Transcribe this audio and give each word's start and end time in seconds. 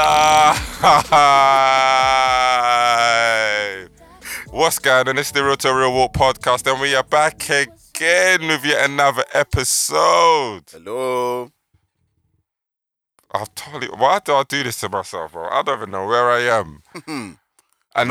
live. 0.00 0.58
What's 4.50 4.78
going 4.78 5.08
on? 5.08 5.18
It's 5.18 5.30
the 5.30 5.44
Real 5.44 5.56
Talk 5.56 5.76
Real 5.76 5.92
Walk 5.92 6.12
podcast, 6.14 6.70
and 6.70 6.80
we 6.80 6.94
are 6.94 7.02
back 7.04 7.48
again 7.50 8.48
with 8.48 8.64
yet 8.64 8.88
another 8.88 9.24
episode. 9.32 10.62
Hello. 10.70 11.50
I've 13.32 13.54
totally. 13.54 13.88
Why 13.88 14.18
do 14.24 14.34
I 14.34 14.42
do 14.48 14.62
this 14.62 14.80
to 14.80 14.88
myself, 14.88 15.32
bro? 15.32 15.48
I 15.50 15.62
don't 15.62 15.78
even 15.78 15.90
know 15.90 16.06
where 16.06 16.30
I 16.30 16.40
am. 16.58 16.82
Another 17.06 17.36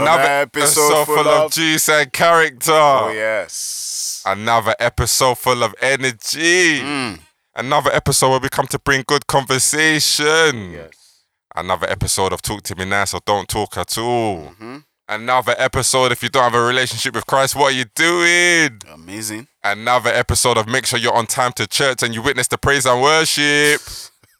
Another 0.01 0.23
episode, 0.23 0.81
episode 0.81 1.05
full 1.05 1.15
full 1.17 1.27
of 1.27 1.45
of- 1.45 1.51
juice 1.51 1.89
and 1.89 2.11
character. 2.13 2.71
Oh 2.71 3.11
yes. 3.13 4.23
Another 4.25 4.75
episode 4.79 5.37
full 5.37 5.63
of 5.63 5.73
energy. 5.81 6.79
Mm. 6.81 7.19
Another 7.55 7.91
episode 7.91 8.29
where 8.29 8.39
we 8.39 8.49
come 8.49 8.67
to 8.67 8.79
bring 8.79 9.03
good 9.07 9.27
conversation. 9.27 10.71
Yes. 10.71 10.91
Another 11.59 11.89
episode 11.89 12.31
of 12.31 12.41
Talk 12.41 12.63
to 12.63 12.75
Me 12.75 12.85
Nice 12.85 13.13
or 13.13 13.19
Don't 13.25 13.47
Talk 13.49 13.75
at 13.77 13.97
all. 13.97 14.53
Mhm. 14.61 14.85
Another 15.09 15.55
episode 15.57 16.13
if 16.13 16.23
you 16.23 16.29
don't 16.29 16.43
have 16.43 16.53
a 16.53 16.61
relationship 16.61 17.13
with 17.13 17.25
Christ, 17.25 17.53
what 17.53 17.73
are 17.73 17.75
you 17.75 17.83
doing? 17.95 18.79
Amazing. 18.93 19.47
Another 19.61 20.09
episode 20.09 20.57
of 20.57 20.67
make 20.67 20.85
sure 20.85 20.97
you're 20.97 21.13
on 21.13 21.25
time 21.27 21.51
to 21.57 21.67
church 21.67 22.01
and 22.01 22.15
you 22.15 22.21
witness 22.21 22.47
the 22.47 22.57
praise 22.57 22.85
and 22.85 23.01
worship. 23.01 23.81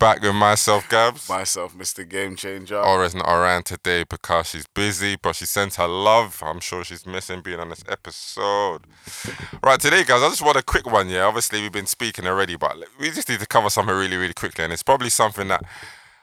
Back 0.02 0.20
with 0.20 0.34
myself, 0.34 0.88
Gabz. 0.88 1.28
Myself, 1.28 1.76
Mr. 1.76 2.06
Game 2.06 2.34
Changer. 2.34 2.76
Ore's 2.76 3.14
not 3.14 3.28
around 3.28 3.66
today 3.66 4.02
because 4.02 4.48
she's 4.48 4.66
busy, 4.66 5.14
but 5.14 5.36
she 5.36 5.46
sent 5.46 5.76
her 5.76 5.86
love. 5.86 6.42
I'm 6.44 6.58
sure 6.58 6.82
she's 6.82 7.06
missing 7.06 7.40
being 7.40 7.60
on 7.60 7.68
this 7.68 7.84
episode. 7.88 8.80
Right, 9.62 9.78
today, 9.78 10.02
guys, 10.02 10.20
I 10.20 10.28
just 10.28 10.42
want 10.42 10.56
a 10.56 10.62
quick 10.64 10.90
one. 10.90 11.08
Yeah, 11.08 11.22
obviously, 11.22 11.60
we've 11.60 11.70
been 11.70 11.86
speaking 11.86 12.26
already, 12.26 12.56
but 12.56 12.76
we 12.98 13.12
just 13.12 13.28
need 13.28 13.38
to 13.38 13.46
cover 13.46 13.70
something 13.70 13.94
really, 13.94 14.16
really 14.16 14.34
quickly. 14.34 14.64
And 14.64 14.72
it's 14.72 14.82
probably 14.82 15.08
something 15.08 15.46
that 15.46 15.62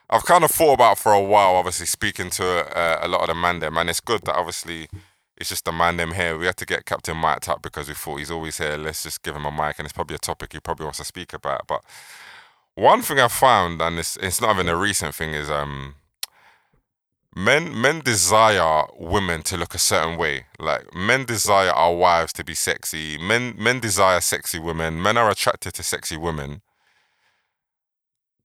I've 0.09 0.25
kind 0.25 0.43
of 0.43 0.52
thought 0.52 0.73
about 0.73 0.97
for 0.97 1.14
a 1.14 1.23
while, 1.23 1.55
obviously, 1.55 1.86
speaking 1.86 2.30
to 2.31 2.77
uh, 2.77 2.99
a 3.02 3.08
lot 3.08 3.21
of 3.21 3.27
the 3.27 3.36
man 3.36 3.59
them. 3.59 3.77
And 3.77 3.89
it's 3.89 4.02
good 4.02 4.23
that 4.23 4.36
obviously 4.36 4.89
it's 5.38 5.47
just 5.47 5.64
the 5.64 5.71
man 5.71 5.95
them 5.95 6.16
here. 6.16 6.38
We 6.38 6.47
had 6.47 6.58
to 6.58 6.66
get 6.66 6.86
Captain 6.86 7.16
mic'd 7.16 7.47
up 7.47 7.61
because 7.61 7.88
we 7.88 7.93
thought 7.93 8.17
he's 8.17 8.30
always 8.30 8.58
here. 8.58 8.75
Let's 8.75 9.03
just 9.03 9.23
give 9.23 9.38
him 9.38 9.45
a 9.45 9.52
mic, 9.52 9.80
and 9.80 9.86
it's 9.86 9.93
probably 9.93 10.16
a 10.16 10.19
topic 10.19 10.52
he 10.52 10.59
probably 10.59 10.83
wants 10.83 10.99
to 10.99 11.05
speak 11.05 11.31
about. 11.31 11.66
But 11.66 11.81
one 12.80 13.02
thing 13.02 13.19
I 13.19 13.27
found, 13.27 13.81
and 13.81 13.99
it's 13.99 14.17
it's 14.17 14.41
not 14.41 14.55
even 14.55 14.69
a 14.69 14.75
recent 14.75 15.16
thing, 15.16 15.33
is 15.33 15.49
um 15.49 15.95
men 17.36 17.80
men 17.80 18.02
desire 18.02 18.86
women 18.97 19.44
to 19.44 19.58
look 19.58 19.75
a 19.75 19.80
certain 19.80 20.17
way. 20.17 20.45
Like 20.59 20.94
men 20.95 21.25
desire 21.25 21.71
our 21.71 21.95
wives 21.95 22.33
to 22.33 22.44
be 22.44 22.55
sexy. 22.55 23.17
Men 23.17 23.55
men 23.58 23.80
desire 23.80 24.21
sexy 24.21 24.59
women. 24.59 25.02
Men 25.02 25.17
are 25.17 25.30
attracted 25.30 25.73
to 25.75 25.83
sexy 25.83 26.17
women. 26.17 26.61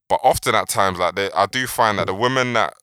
But 0.07 0.19
often 0.23 0.53
at 0.53 0.69
times, 0.69 0.99
like 0.99 1.15
they, 1.15 1.31
I 1.31 1.47
do 1.47 1.65
find 1.67 1.97
that 1.99 2.07
the 2.07 2.13
women 2.13 2.53
that 2.53 2.73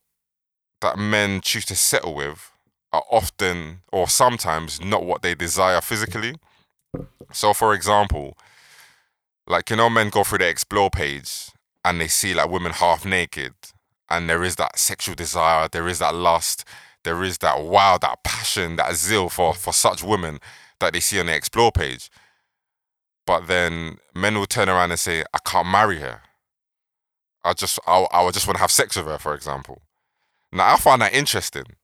that 0.80 0.98
men 0.98 1.40
choose 1.40 1.64
to 1.66 1.76
settle 1.76 2.14
with 2.14 2.50
are 2.92 3.04
often 3.10 3.82
or 3.92 4.08
sometimes 4.08 4.80
not 4.80 5.04
what 5.04 5.22
they 5.22 5.34
desire 5.34 5.80
physically. 5.80 6.34
So, 7.32 7.54
for 7.54 7.72
example, 7.72 8.36
like 9.52 9.70
you 9.70 9.76
know, 9.76 9.88
men 9.90 10.08
go 10.10 10.24
through 10.24 10.38
the 10.38 10.48
explore 10.48 10.90
page 10.90 11.50
and 11.84 12.00
they 12.00 12.08
see 12.08 12.34
like 12.34 12.50
women 12.50 12.72
half 12.72 13.04
naked, 13.04 13.54
and 14.10 14.28
there 14.28 14.42
is 14.42 14.56
that 14.56 14.78
sexual 14.78 15.14
desire, 15.14 15.68
there 15.68 15.86
is 15.88 15.98
that 16.00 16.14
lust, 16.14 16.64
there 17.04 17.22
is 17.22 17.38
that 17.38 17.62
wow, 17.62 17.98
that 17.98 18.22
passion, 18.24 18.76
that 18.76 18.94
zeal 18.96 19.28
for 19.28 19.54
for 19.54 19.72
such 19.72 20.02
women 20.02 20.38
that 20.80 20.92
they 20.92 21.00
see 21.00 21.20
on 21.20 21.26
the 21.26 21.34
explore 21.34 21.70
page. 21.72 22.10
But 23.26 23.46
then 23.46 23.98
men 24.14 24.34
will 24.36 24.46
turn 24.46 24.68
around 24.68 24.90
and 24.90 24.98
say, 24.98 25.22
"I 25.32 25.38
can't 25.44 25.68
marry 25.68 25.98
her. 26.00 26.22
I 27.44 27.52
just, 27.54 27.78
I, 27.86 28.06
I 28.12 28.22
would 28.24 28.34
just 28.34 28.46
want 28.46 28.56
to 28.56 28.60
have 28.60 28.70
sex 28.70 28.96
with 28.96 29.06
her," 29.06 29.18
for 29.18 29.34
example. 29.34 29.82
Now 30.52 30.74
I 30.74 30.76
find 30.76 31.00
that 31.02 31.12
interesting, 31.14 31.76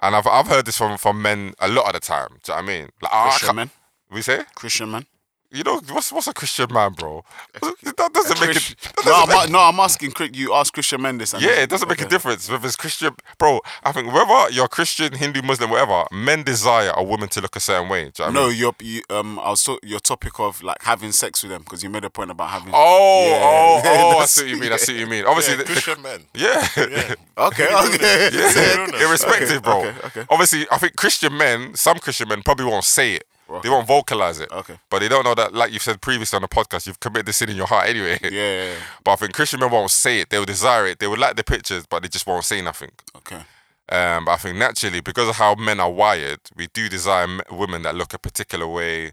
and 0.00 0.16
I've 0.16 0.26
I've 0.26 0.48
heard 0.48 0.66
this 0.66 0.76
from 0.78 0.98
from 0.98 1.22
men 1.22 1.54
a 1.60 1.68
lot 1.68 1.86
of 1.86 1.92
the 1.94 2.00
time. 2.00 2.38
Do 2.42 2.52
you 2.52 2.58
know 2.58 2.62
what 2.62 2.70
I 2.72 2.78
mean? 2.78 2.88
Like, 3.00 3.12
"Ah, 3.12 3.24
I 3.24 3.28
Christian 3.28 3.46
can't- 3.46 3.56
man. 3.56 3.70
we 4.10 4.22
say, 4.22 4.42
Christian 4.54 4.90
man. 4.90 5.06
You 5.52 5.62
know, 5.64 5.80
what's 5.90 6.10
what's 6.12 6.26
a 6.26 6.32
Christian 6.32 6.72
man, 6.72 6.92
bro? 6.92 7.24
That 7.60 8.10
doesn't 8.12 8.40
make 8.40 8.56
it. 8.56 8.74
No, 9.04 9.10
doesn't 9.12 9.30
I'm, 9.32 9.38
make- 9.44 9.50
no, 9.52 9.58
I'm 9.58 9.80
asking. 9.80 10.12
You 10.32 10.54
ask 10.54 10.72
Christian 10.72 11.02
men 11.02 11.18
this. 11.18 11.34
yeah, 11.38 11.60
it 11.62 11.68
doesn't 11.70 11.88
make 11.88 12.00
a 12.00 12.08
difference 12.08 12.48
whether 12.48 12.66
it's 12.66 12.76
Christian, 12.76 13.14
bro. 13.38 13.60
I 13.82 13.90
think 13.92 14.12
whether 14.12 14.50
you're 14.50 14.68
Christian, 14.68 15.12
Hindu, 15.14 15.42
Muslim, 15.42 15.70
whatever, 15.70 16.04
men 16.12 16.42
desire 16.44 16.92
a 16.96 17.02
woman 17.02 17.28
to 17.30 17.40
look 17.40 17.56
a 17.56 17.60
certain 17.60 17.88
way. 17.88 18.04
You 18.04 18.12
know 18.18 18.24
what 18.24 18.28
I 18.28 18.32
No, 18.32 18.48
mean? 18.48 18.56
your 18.58 18.74
you, 18.80 19.02
um, 19.10 19.38
I 19.40 19.50
was 19.50 19.60
so, 19.60 19.78
your 19.82 19.98
topic 20.00 20.38
of 20.38 20.62
like 20.62 20.82
having 20.82 21.10
sex 21.12 21.42
with 21.42 21.50
them 21.50 21.62
because 21.62 21.82
you 21.82 21.90
made 21.90 22.04
a 22.04 22.10
point 22.10 22.30
about 22.30 22.50
having. 22.50 22.70
Oh, 22.74 23.26
Yeah. 23.28 23.40
oh, 23.42 23.80
oh! 23.84 24.08
I 24.08 24.12
That's- 24.12 24.30
see 24.30 24.42
what 24.42 24.50
you 24.50 24.56
mean. 24.58 24.72
I 24.72 24.76
see 24.76 24.92
what 24.94 25.00
you 25.00 25.06
mean. 25.06 25.24
Obviously, 25.26 25.54
Yeah, 25.54 25.58
the- 25.58 25.64
the- 25.64 25.72
Christian 25.72 26.02
men. 26.02 26.20
yeah, 26.34 26.68
Yeah. 26.76 27.14
Okay, 27.38 27.66
okay. 27.66 28.30
yeah. 28.32 29.02
Irrespective, 29.02 29.62
bro. 29.62 29.80
okay, 29.86 29.94
okay. 30.06 30.24
Obviously, 30.30 30.66
I 30.70 30.78
think 30.78 30.96
Christian 30.96 31.36
men, 31.36 31.74
some 31.74 31.98
Christian 31.98 32.28
men 32.28 32.42
probably 32.42 32.66
won't 32.66 32.84
say 32.84 33.14
it. 33.14 33.24
They 33.60 33.68
won't 33.68 33.86
vocalize 33.86 34.40
it. 34.40 34.50
Okay. 34.50 34.78
But 34.90 35.00
they 35.00 35.08
don't 35.08 35.24
know 35.24 35.34
that, 35.34 35.54
like 35.54 35.72
you've 35.72 35.82
said 35.82 36.00
previously 36.00 36.36
on 36.36 36.42
the 36.42 36.48
podcast, 36.48 36.86
you've 36.86 37.00
committed 37.00 37.26
the 37.26 37.32
sin 37.32 37.50
in 37.50 37.56
your 37.56 37.66
heart 37.66 37.88
anyway. 37.88 38.18
Yeah, 38.22 38.30
yeah, 38.30 38.64
yeah. 38.64 38.74
But 39.04 39.12
I 39.12 39.16
think 39.16 39.34
Christian 39.34 39.60
men 39.60 39.70
won't 39.70 39.90
say 39.90 40.20
it. 40.20 40.30
They 40.30 40.38
will 40.38 40.44
desire 40.44 40.86
it. 40.86 40.98
They 40.98 41.06
will 41.06 41.18
like 41.18 41.36
the 41.36 41.44
pictures, 41.44 41.86
but 41.86 42.02
they 42.02 42.08
just 42.08 42.26
won't 42.26 42.44
say 42.44 42.60
nothing. 42.62 42.90
Okay. 43.16 43.42
Um, 43.88 44.24
but 44.24 44.32
I 44.32 44.36
think 44.36 44.56
naturally, 44.56 45.00
because 45.00 45.28
of 45.28 45.36
how 45.36 45.54
men 45.54 45.80
are 45.80 45.90
wired, 45.90 46.40
we 46.56 46.68
do 46.68 46.88
desire 46.88 47.26
women 47.50 47.82
that 47.82 47.94
look 47.94 48.14
a 48.14 48.18
particular 48.18 48.66
way. 48.66 49.12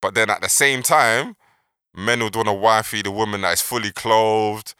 But 0.00 0.14
then 0.14 0.30
at 0.30 0.40
the 0.40 0.48
same 0.48 0.82
time, 0.82 1.36
men 1.94 2.22
would 2.22 2.34
want 2.36 2.48
a 2.48 2.52
wifey, 2.52 3.02
the 3.02 3.10
woman 3.10 3.42
that 3.42 3.52
is 3.52 3.60
fully 3.60 3.92
clothed, 3.92 4.74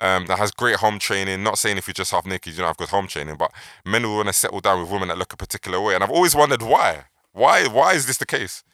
um, 0.00 0.26
that 0.26 0.38
has 0.38 0.50
great 0.50 0.76
home 0.76 0.98
training. 0.98 1.42
Not 1.42 1.58
saying 1.58 1.78
if 1.78 1.86
you're 1.86 1.94
just 1.94 2.10
half 2.10 2.26
naked, 2.26 2.52
you 2.52 2.58
don't 2.58 2.66
have 2.66 2.76
good 2.76 2.90
home 2.90 3.06
training, 3.06 3.36
but 3.36 3.52
men 3.84 4.02
would 4.02 4.14
want 4.16 4.28
to 4.28 4.32
settle 4.34 4.60
down 4.60 4.80
with 4.80 4.90
women 4.90 5.08
that 5.08 5.18
look 5.18 5.32
a 5.32 5.36
particular 5.36 5.80
way. 5.80 5.94
And 5.94 6.04
I've 6.04 6.10
always 6.10 6.34
wondered 6.34 6.62
why. 6.62 7.04
Why? 7.36 7.66
Why 7.66 7.92
is 7.92 8.06
this 8.06 8.16
the 8.16 8.24
case? 8.24 8.64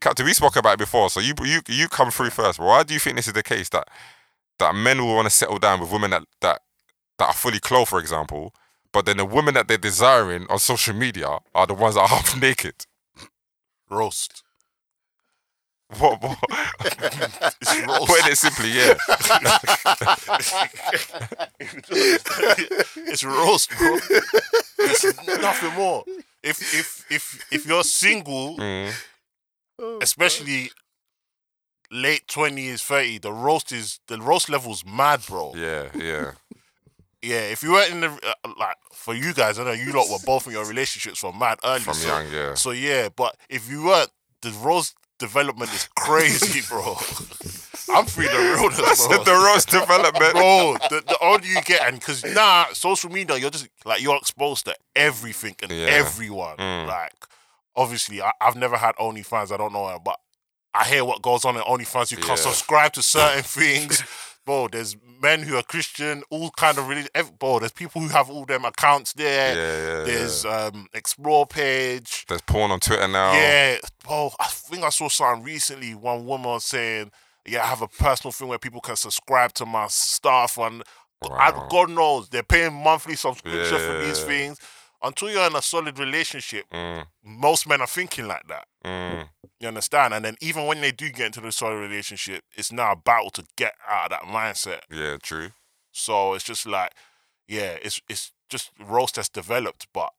Captain, 0.00 0.24
we 0.24 0.32
spoke 0.32 0.56
about 0.56 0.74
it 0.74 0.78
before, 0.78 1.10
so 1.10 1.20
you 1.20 1.34
you 1.44 1.60
you 1.68 1.86
come 1.88 2.10
through 2.10 2.30
first. 2.30 2.58
Why 2.58 2.82
do 2.84 2.94
you 2.94 3.00
think 3.00 3.16
this 3.16 3.26
is 3.26 3.34
the 3.34 3.42
case 3.42 3.68
that 3.68 3.86
that 4.58 4.74
men 4.74 5.04
will 5.04 5.14
want 5.14 5.26
to 5.26 5.30
settle 5.30 5.58
down 5.58 5.78
with 5.78 5.92
women 5.92 6.10
that 6.12 6.22
that 6.40 6.62
that 7.18 7.28
are 7.28 7.34
fully 7.34 7.60
clothed, 7.60 7.90
for 7.90 8.00
example, 8.00 8.54
but 8.92 9.04
then 9.04 9.18
the 9.18 9.26
women 9.26 9.52
that 9.54 9.68
they're 9.68 9.76
desiring 9.76 10.46
on 10.48 10.58
social 10.58 10.94
media 10.94 11.38
are 11.54 11.66
the 11.66 11.74
ones 11.74 11.96
that 11.96 12.00
are 12.02 12.08
half 12.16 12.40
naked. 12.40 12.86
Roast. 13.90 14.42
What? 15.98 16.22
what? 16.22 16.38
It's 17.60 17.86
roast. 17.86 18.06
Putting 18.06 18.32
it 18.32 18.38
simply, 18.38 18.70
yeah. 18.70 18.94
it's 23.10 23.24
roast, 23.24 23.70
bro. 23.76 23.98
It's 24.78 25.04
nothing 25.26 25.74
more. 25.74 26.04
If 26.42 26.60
if 26.74 27.04
if 27.10 27.44
if 27.52 27.66
you're 27.66 27.84
single, 27.84 28.56
Mm. 29.80 30.02
especially 30.02 30.72
late 31.92 32.26
twenties, 32.26 32.82
thirty, 32.82 33.18
the 33.18 33.32
roast 33.32 33.70
is 33.70 34.00
the 34.08 34.20
roast 34.20 34.48
level's 34.48 34.84
mad, 34.84 35.24
bro. 35.26 35.52
Yeah, 35.54 35.88
yeah. 35.94 36.32
Yeah, 37.20 37.40
if 37.50 37.64
you 37.64 37.72
weren't 37.72 37.90
in 37.90 38.00
the 38.00 38.10
uh, 38.10 38.52
like 38.56 38.76
for 38.92 39.12
you 39.12 39.34
guys, 39.34 39.58
I 39.58 39.64
know 39.64 39.72
you 39.72 39.92
lot 39.92 40.08
were 40.08 40.20
both 40.24 40.46
in 40.46 40.52
your 40.52 40.64
relationships 40.64 41.18
from 41.18 41.36
mad 41.36 41.58
early. 41.64 41.80
From 41.80 41.94
so, 41.94 42.06
young, 42.06 42.32
yeah. 42.32 42.54
So 42.54 42.70
yeah, 42.70 43.08
but 43.08 43.36
if 43.48 43.68
you 43.68 43.86
weren't, 43.86 44.10
the 44.42 44.50
roast 44.62 44.94
development 45.18 45.72
is 45.74 45.88
crazy, 45.96 46.60
bro. 46.68 46.94
I'm 47.90 48.06
free 48.06 48.26
the 48.26 48.36
realness, 48.38 49.06
bro. 49.08 49.24
the 49.24 49.32
roast 49.32 49.70
development. 49.70 50.32
bro. 50.32 50.76
The, 50.90 51.02
the 51.06 51.18
older 51.20 51.46
you 51.46 51.60
get, 51.62 51.86
and 51.86 51.98
because 51.98 52.24
now 52.24 52.66
social 52.72 53.10
media, 53.10 53.36
you're 53.36 53.50
just 53.50 53.68
like 53.84 54.02
you're 54.02 54.16
exposed 54.16 54.64
to 54.66 54.74
everything 54.96 55.56
and 55.62 55.70
Yeah. 55.72 55.86
everyone. 55.86 56.56
Mm. 56.56 56.86
Like, 56.86 57.12
obviously, 57.76 58.20
I, 58.22 58.32
I've 58.40 58.56
never 58.56 58.76
had 58.76 58.94
OnlyFans. 58.96 59.52
I 59.52 59.56
don't 59.56 59.72
know, 59.72 59.86
her, 59.88 59.98
but 59.98 60.18
I 60.74 60.84
hear 60.84 61.04
what 61.04 61.22
goes 61.22 61.44
on 61.44 61.56
in 61.56 61.62
OnlyFans. 61.62 62.10
You 62.12 62.18
Yeah. 62.18 62.26
can't 62.26 62.38
subscribe 62.38 62.92
to 62.94 63.02
certain 63.16 63.42
things. 63.42 64.02
Bro, 64.44 64.68
there's 64.72 64.96
men 65.20 65.42
who 65.42 65.56
are 65.56 65.62
Christian, 65.62 66.22
all 66.30 66.50
kind 66.52 66.78
of 66.78 66.88
religion. 66.88 67.10
Bro, 67.38 67.58
there's 67.58 67.72
people 67.72 68.00
who 68.00 68.08
have 68.08 68.30
all 68.30 68.46
them 68.46 68.64
accounts 68.64 69.12
there. 69.12 69.54
Yeah, 69.54 69.98
yeah, 69.98 70.04
There's 70.04 70.44
um 70.46 70.86
explore 70.94 71.46
page. 71.46 72.24
There's 72.28 72.40
porn 72.42 72.70
on 72.70 72.80
Twitter 72.80 73.06
now. 73.08 73.32
Yeah, 73.34 73.76
bro. 74.02 74.30
I 74.40 74.46
think 74.46 74.84
I 74.84 74.88
saw 74.88 75.10
something 75.10 75.44
recently. 75.44 75.94
One 75.94 76.24
woman 76.24 76.60
saying, 76.60 77.10
"Yeah, 77.48 77.64
I 77.64 77.66
have 77.66 77.82
a 77.82 77.88
personal 77.88 78.32
thing 78.32 78.48
where 78.48 78.58
people 78.58 78.80
can 78.80 78.96
subscribe 78.96 79.52
to 79.54 79.66
my 79.66 79.86
stuff, 79.88 80.58
and 80.58 80.82
I, 81.22 81.66
God 81.70 81.90
knows 81.90 82.28
they're 82.28 82.42
paying 82.42 82.74
monthly 82.74 83.16
subscription 83.16 83.78
for 83.78 83.98
these 84.04 84.22
things." 84.22 84.58
Until 85.00 85.30
you're 85.30 85.46
in 85.46 85.54
a 85.54 85.62
solid 85.62 85.96
relationship, 86.00 86.64
Mm, 86.72 87.06
most 87.22 87.68
men 87.68 87.80
are 87.80 87.86
thinking 87.86 88.26
like 88.26 88.42
that. 88.48 88.66
mm. 88.84 89.28
You 89.60 89.68
understand? 89.68 90.12
And 90.12 90.24
then 90.24 90.36
even 90.40 90.66
when 90.66 90.80
they 90.80 90.90
do 90.90 91.08
get 91.10 91.26
into 91.26 91.40
the 91.40 91.52
solid 91.52 91.76
relationship, 91.78 92.42
it's 92.56 92.72
now 92.72 92.90
a 92.90 92.96
battle 92.96 93.30
to 93.30 93.44
get 93.56 93.74
out 93.88 94.06
of 94.06 94.10
that 94.10 94.22
mindset. 94.22 94.80
Yeah, 94.90 95.16
true. 95.22 95.50
So 95.92 96.34
it's 96.34 96.42
just 96.42 96.66
like, 96.66 96.94
yeah, 97.46 97.76
it's 97.80 98.00
it's 98.08 98.32
just 98.48 98.72
roast 98.80 99.14
that's 99.14 99.28
developed, 99.28 99.86
but 99.94 100.10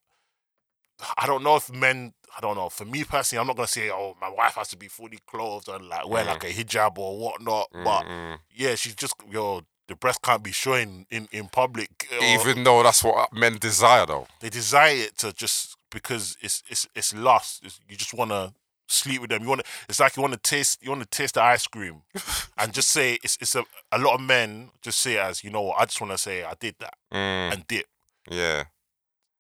I 1.18 1.26
don't 1.28 1.44
know 1.44 1.56
if 1.58 1.72
men. 1.72 2.14
I 2.38 2.42
don't 2.42 2.56
know. 2.56 2.70
For 2.70 2.86
me 2.86 3.04
personally, 3.04 3.42
I'm 3.42 3.48
not 3.48 3.56
gonna 3.56 3.68
say, 3.68 3.90
oh, 3.90 4.16
my 4.22 4.30
wife 4.30 4.54
has 4.56 4.68
to 4.70 4.78
be 4.78 4.88
fully 4.88 5.20
clothed 5.28 5.68
and 5.68 5.88
like 5.90 6.08
wear 6.08 6.24
Mm. 6.24 6.28
like 6.28 6.44
a 6.44 6.52
hijab 6.52 6.98
or 6.98 7.18
whatnot. 7.18 7.68
But 7.74 8.04
Mm, 8.06 8.08
mm. 8.08 8.40
yeah, 8.56 8.76
she's 8.76 8.96
just 8.96 9.16
yo. 9.30 9.62
the 9.88 9.96
breast 9.96 10.22
can't 10.22 10.44
be 10.44 10.52
showing 10.52 11.08
in 11.10 11.28
in 11.32 11.48
public. 11.50 12.08
or 12.20 12.24
Even 12.24 12.64
though 12.64 12.84
that's 12.84 13.04
what 13.04 13.34
men 13.34 13.58
desire, 13.58 14.06
though. 14.06 14.28
they 14.40 14.50
desire 14.50 14.96
it 14.96 15.18
to 15.18 15.34
just 15.34 15.76
because 15.90 16.38
it's 16.42 16.62
it's 16.70 16.88
it's 16.96 17.14
lust. 17.16 17.62
It's, 17.66 17.80
you 17.90 17.98
just 17.98 18.14
want 18.14 18.30
to 18.32 18.54
sleep 18.88 19.22
with 19.22 19.32
them. 19.32 19.42
You 19.42 19.50
want 19.50 19.62
to. 19.62 19.68
It's 19.90 20.00
like 20.00 20.16
you 20.16 20.22
want 20.22 20.34
to 20.34 20.40
taste. 20.40 20.84
You 20.84 20.92
want 20.92 21.02
to 21.02 21.08
taste 21.10 21.34
the 21.34 21.42
ice 21.42 21.66
cream, 21.66 22.04
and 22.60 22.72
just 22.72 22.90
say 22.90 23.18
it's 23.24 23.38
it's 23.42 23.56
a 23.56 23.66
a 23.92 23.98
lot 23.98 24.14
of 24.16 24.22
men 24.22 24.70
just 24.84 25.00
say 25.00 25.14
it 25.16 25.22
as 25.22 25.44
you 25.44 25.50
know. 25.50 25.62
what, 25.64 25.80
I 25.82 25.86
just 25.86 26.00
want 26.00 26.12
to 26.12 26.18
say 26.20 26.44
I 26.44 26.54
did 26.60 26.76
that 26.80 26.94
Mm, 27.12 27.54
and 27.54 27.68
dip. 27.68 27.88
yeah. 28.30 28.66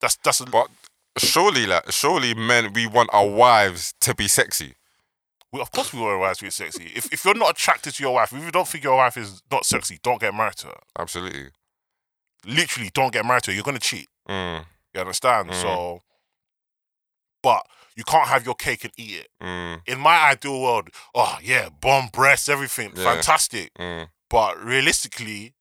That's 0.01 0.15
that's 0.23 0.39
a, 0.41 0.45
But 0.45 0.69
surely, 1.19 1.65
like, 1.65 1.91
surely, 1.91 2.33
men, 2.33 2.73
we 2.73 2.87
want 2.87 3.09
our 3.13 3.27
wives 3.27 3.93
to 4.01 4.13
be 4.15 4.27
sexy. 4.27 4.75
we, 5.51 5.59
of 5.61 5.71
course 5.71 5.93
we 5.93 5.99
want 5.99 6.11
our 6.13 6.19
wives 6.19 6.39
to 6.39 6.45
be 6.45 6.51
sexy. 6.51 6.91
If 6.95 7.11
if 7.13 7.25
you're 7.25 7.33
not 7.35 7.51
attracted 7.51 7.93
to 7.95 8.03
your 8.03 8.13
wife, 8.13 8.33
if 8.33 8.43
you 8.43 8.51
don't 8.51 8.67
think 8.67 8.83
your 8.83 8.97
wife 8.97 9.17
is 9.17 9.41
not 9.51 9.65
sexy, 9.65 9.99
don't 10.03 10.19
get 10.21 10.33
married 10.33 10.55
to 10.57 10.67
her. 10.67 10.79
Absolutely. 10.97 11.49
Literally, 12.45 12.89
don't 12.93 13.11
get 13.13 13.25
married 13.25 13.43
to 13.43 13.51
her. 13.51 13.55
You're 13.55 13.63
gonna 13.63 13.79
cheat. 13.79 14.07
Mm, 14.29 14.65
You 14.93 15.01
understand? 15.01 15.49
Mm. 15.49 15.61
So, 15.61 16.01
but 17.41 17.65
you 17.95 18.03
can't 18.03 18.27
have 18.27 18.45
your 18.45 18.55
cake 18.55 18.83
and 18.83 18.93
eat 18.97 19.15
it. 19.25 19.27
mm, 19.41 19.81
In 19.87 19.99
my 19.99 20.29
ideal 20.29 20.61
world, 20.61 20.89
oh 21.15 21.37
yeah, 21.41 21.69
bomb 21.81 22.07
breasts, 22.13 22.47
everything, 22.49 22.93
Yeah. 22.95 23.03
fantastic. 23.15 23.73
mm. 23.75 24.09
But 24.29 24.63
realistically, 24.63 25.53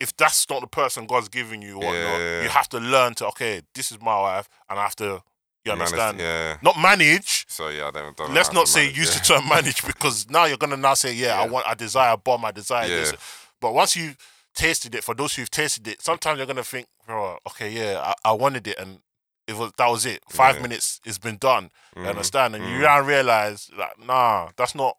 if 0.00 0.16
that's 0.16 0.48
not 0.50 0.60
the 0.60 0.66
person 0.66 1.06
God's 1.06 1.28
giving 1.28 1.62
you, 1.62 1.76
whatnot, 1.76 1.94
Yeah, 1.94 2.18
yeah, 2.18 2.42
you 2.42 2.48
have 2.48 2.68
to 2.70 2.78
learn 2.78 3.14
to 3.14 3.26
okay, 3.28 3.62
this 3.74 3.90
is 3.90 4.00
my 4.00 4.18
wife, 4.20 4.48
and 4.68 4.78
I 4.78 4.82
have 4.82 4.96
to. 4.96 5.22
You 5.64 5.72
understand? 5.72 6.20
Yeah. 6.20 6.58
Not 6.62 6.78
manage. 6.80 7.44
So 7.48 7.68
yeah, 7.70 7.88
I 7.88 7.90
don't. 7.90 8.16
don't 8.16 8.32
Let's 8.32 8.52
not 8.52 8.68
say 8.68 8.82
manage, 8.84 8.98
use 8.98 9.14
the 9.14 9.20
term 9.20 9.48
manage 9.48 9.84
because 9.84 10.30
now 10.30 10.44
you're 10.44 10.58
gonna 10.58 10.76
now 10.76 10.94
say, 10.94 11.12
yeah, 11.12 11.40
I 11.40 11.46
want, 11.48 11.66
I 11.66 11.74
desire 11.74 12.12
a 12.12 12.16
bomb, 12.16 12.44
I 12.44 12.52
desire 12.52 12.88
this. 12.88 13.12
But 13.60 13.74
once 13.74 13.96
you've 13.96 14.16
tasted 14.54 14.94
it, 14.94 15.02
for 15.02 15.14
those 15.14 15.34
who've 15.34 15.50
tasted 15.50 15.88
it, 15.88 16.00
sometimes 16.00 16.38
you're 16.38 16.46
gonna 16.46 16.62
think, 16.62 16.86
bro, 17.04 17.38
okay, 17.48 17.70
yeah, 17.70 18.00
I, 18.24 18.30
I 18.30 18.32
wanted 18.32 18.68
it, 18.68 18.78
and 18.78 19.00
it 19.48 19.56
was 19.56 19.72
that 19.76 19.88
was 19.88 20.06
it. 20.06 20.22
Five 20.28 20.62
minutes, 20.62 21.00
it's 21.04 21.18
been 21.18 21.36
done. 21.36 21.70
You 21.96 22.02
Mhm. 22.02 22.08
understand? 22.10 22.54
And 22.54 22.64
you 22.64 22.78
mm. 22.78 22.82
now 22.82 23.00
realize, 23.00 23.70
like, 23.76 23.98
nah, 23.98 24.50
that's 24.56 24.74
not, 24.74 24.96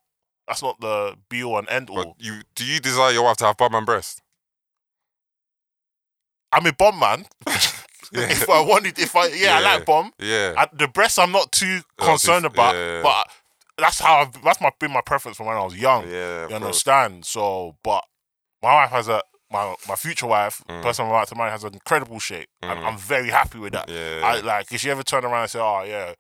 that's 0.48 0.62
not 0.62 0.80
the 0.82 1.16
be 1.30 1.44
all 1.44 1.60
and 1.60 1.70
end 1.70 1.88
But 1.88 2.08
all. 2.08 2.16
you 2.20 2.42
do 2.56 2.66
you 2.66 2.80
desire 2.80 3.12
your 3.12 3.24
wife 3.24 3.38
to 3.38 3.46
have 3.46 3.58
bum 3.58 3.76
and 3.76 3.86
breast? 3.86 4.22
I'm 6.52 6.66
a 6.66 6.74
bomb 6.74 7.00
man. 7.00 7.26
Yeah. 8.14 8.22
if 8.32 8.50
I 8.50 8.62
wanted, 8.62 8.98
if 9.00 9.18
I, 9.18 9.28
yeah, 9.28 9.58
I 9.58 9.60
like 9.60 9.86
bomb. 9.86 10.14
Yeah. 10.18 10.54
I, 10.58 10.68
the 10.72 10.88
breasts, 10.88 11.20
I'm 11.20 11.34
not 11.34 11.52
too 11.52 11.82
Oh, 12.00 12.06
concerned 12.06 12.46
bef- 12.46 12.52
about, 12.54 12.74
yeah. 12.76 13.02
but 13.04 13.28
that's 13.78 14.00
how 14.00 14.20
I've, 14.22 14.42
that's 14.44 14.62
my 14.62 14.70
been 14.80 14.92
my 14.94 15.02
preference 15.06 15.36
from 15.36 15.48
when 15.48 15.58
I 15.58 15.64
was 15.66 15.76
young. 15.76 16.08
yeah. 16.10 16.44
You 16.44 16.48
course. 16.48 16.54
understand? 16.64 17.26
So, 17.26 17.76
but 17.84 18.06
my 18.64 18.74
wife 18.76 18.92
has 18.92 19.10
a 19.10 19.22
my 19.52 19.76
my 19.90 19.96
future 19.96 20.26
wife, 20.28 20.64
Mm. 20.70 20.82
person 20.84 21.04
I'm 21.04 21.12
about 21.12 21.28
to 21.28 21.36
marry, 21.36 21.52
has 21.52 21.66
an 21.66 21.74
incredible 21.74 22.20
shape, 22.20 22.48
Mm. 22.64 22.78
I'm 22.88 22.98
very 22.98 23.30
happy 23.30 23.60
with 23.60 23.74
that. 23.74 23.90
Yeah. 23.90 24.22
I 24.24 24.40
like 24.40 24.72
if 24.72 24.80
she 24.80 24.90
ever 24.90 25.04
turn 25.04 25.26
around 25.26 25.42
and 25.42 25.52
say, 25.52 25.60
"Oh 25.60 25.84
yeah, 25.86 26.14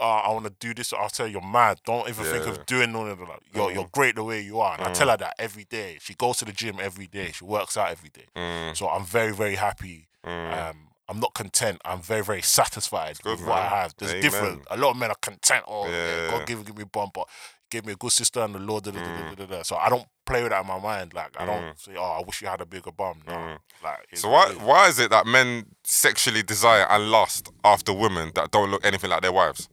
uh, 0.00 0.04
I 0.04 0.30
want 0.32 0.44
to 0.46 0.54
do 0.58 0.74
this," 0.74 0.92
I'll 0.92 1.08
tell 1.08 1.26
her, 1.26 1.32
you're 1.32 1.40
mad. 1.42 1.80
Don't 1.84 2.08
even 2.08 2.24
think 2.24 2.46
of 2.46 2.66
doing 2.66 2.92
none 2.92 3.08
of 3.08 3.18
that. 3.18 3.40
You're 3.54 3.70
Mm. 3.70 3.74
you're 3.74 3.88
great 3.92 4.14
the 4.16 4.24
way 4.24 4.40
you 4.40 4.60
are, 4.60 4.74
and 4.74 4.82
I 4.82 4.88
Mm. 4.90 4.94
tell 4.94 5.08
her 5.08 5.16
that 5.16 5.34
every 5.38 5.64
day. 5.64 5.98
She 6.00 6.14
goes 6.14 6.36
to 6.38 6.44
the 6.44 6.52
gym 6.52 6.78
every 6.80 7.06
day. 7.06 7.32
She 7.32 7.44
works 7.44 7.76
out 7.76 7.90
every 7.90 8.10
day. 8.10 8.26
Mm, 8.36 8.76
So 8.76 8.88
I'm 8.88 9.04
very 9.04 9.32
very 9.32 9.56
happy. 9.56 10.08
mm. 10.24 10.52
Um, 10.70 10.88
I'm 11.10 11.20
not 11.20 11.32
content. 11.34 11.80
I'm 11.86 12.02
very 12.02 12.22
very 12.22 12.42
satisfied 12.42 13.18
Good, 13.22 13.38
with 13.38 13.48
what 13.48 13.58
I 13.58 13.68
have. 13.68 13.94
There's 13.96 14.12
Amen. 14.12 14.22
different. 14.22 14.66
A 14.70 14.76
lot 14.76 14.90
of 14.90 14.96
men 14.98 15.10
are 15.10 15.16
content. 15.22 15.64
Oh 15.66 15.88
yeah, 15.88 16.16
Yeah. 16.24 16.28
God 16.30 16.46
give 16.46 16.64
give 16.66 16.76
me 16.76 16.84
bump, 16.84 17.14
but 17.14 17.26
give 17.70 17.86
me 17.86 17.92
a 17.92 17.96
good 17.96 18.12
sister 18.12 18.40
and 18.40 18.54
the 18.54 18.58
Lord. 18.58 18.84
Da, 18.84 18.90
da, 18.90 19.00
da, 19.00 19.10
da, 19.10 19.22
Mm. 19.22 19.28
da, 19.36 19.44
da, 19.44 19.56
da. 19.56 19.62
So 19.62 19.76
I 19.76 19.88
don't 19.88 20.06
play 20.26 20.42
with 20.42 20.50
that 20.52 20.60
in 20.62 20.66
my 20.66 20.78
mind. 20.78 21.14
Like 21.14 21.30
I 21.40 21.46
don't 21.46 21.62
Mm. 21.62 21.80
say, 21.80 21.92
oh, 21.96 22.18
I 22.18 22.22
wish 22.22 22.42
you 22.42 22.48
had 22.48 22.60
a 22.60 22.66
bigger 22.66 22.92
bum. 22.92 23.22
No, 23.26 23.32
Mm. 23.32 23.58
like 23.82 24.18
So 24.18 24.28
why 24.28 24.52
why 24.54 24.88
is 24.88 24.98
it 24.98 25.10
that 25.10 25.26
men 25.26 25.64
sexually 25.84 26.42
desire 26.42 26.86
and 26.90 27.10
lust 27.10 27.48
after 27.64 27.92
women 27.94 28.32
that 28.34 28.50
don't 28.50 28.70
look 28.70 28.84
anything 28.84 29.08
like 29.10 29.22
their 29.22 29.32
wives? 29.32 29.68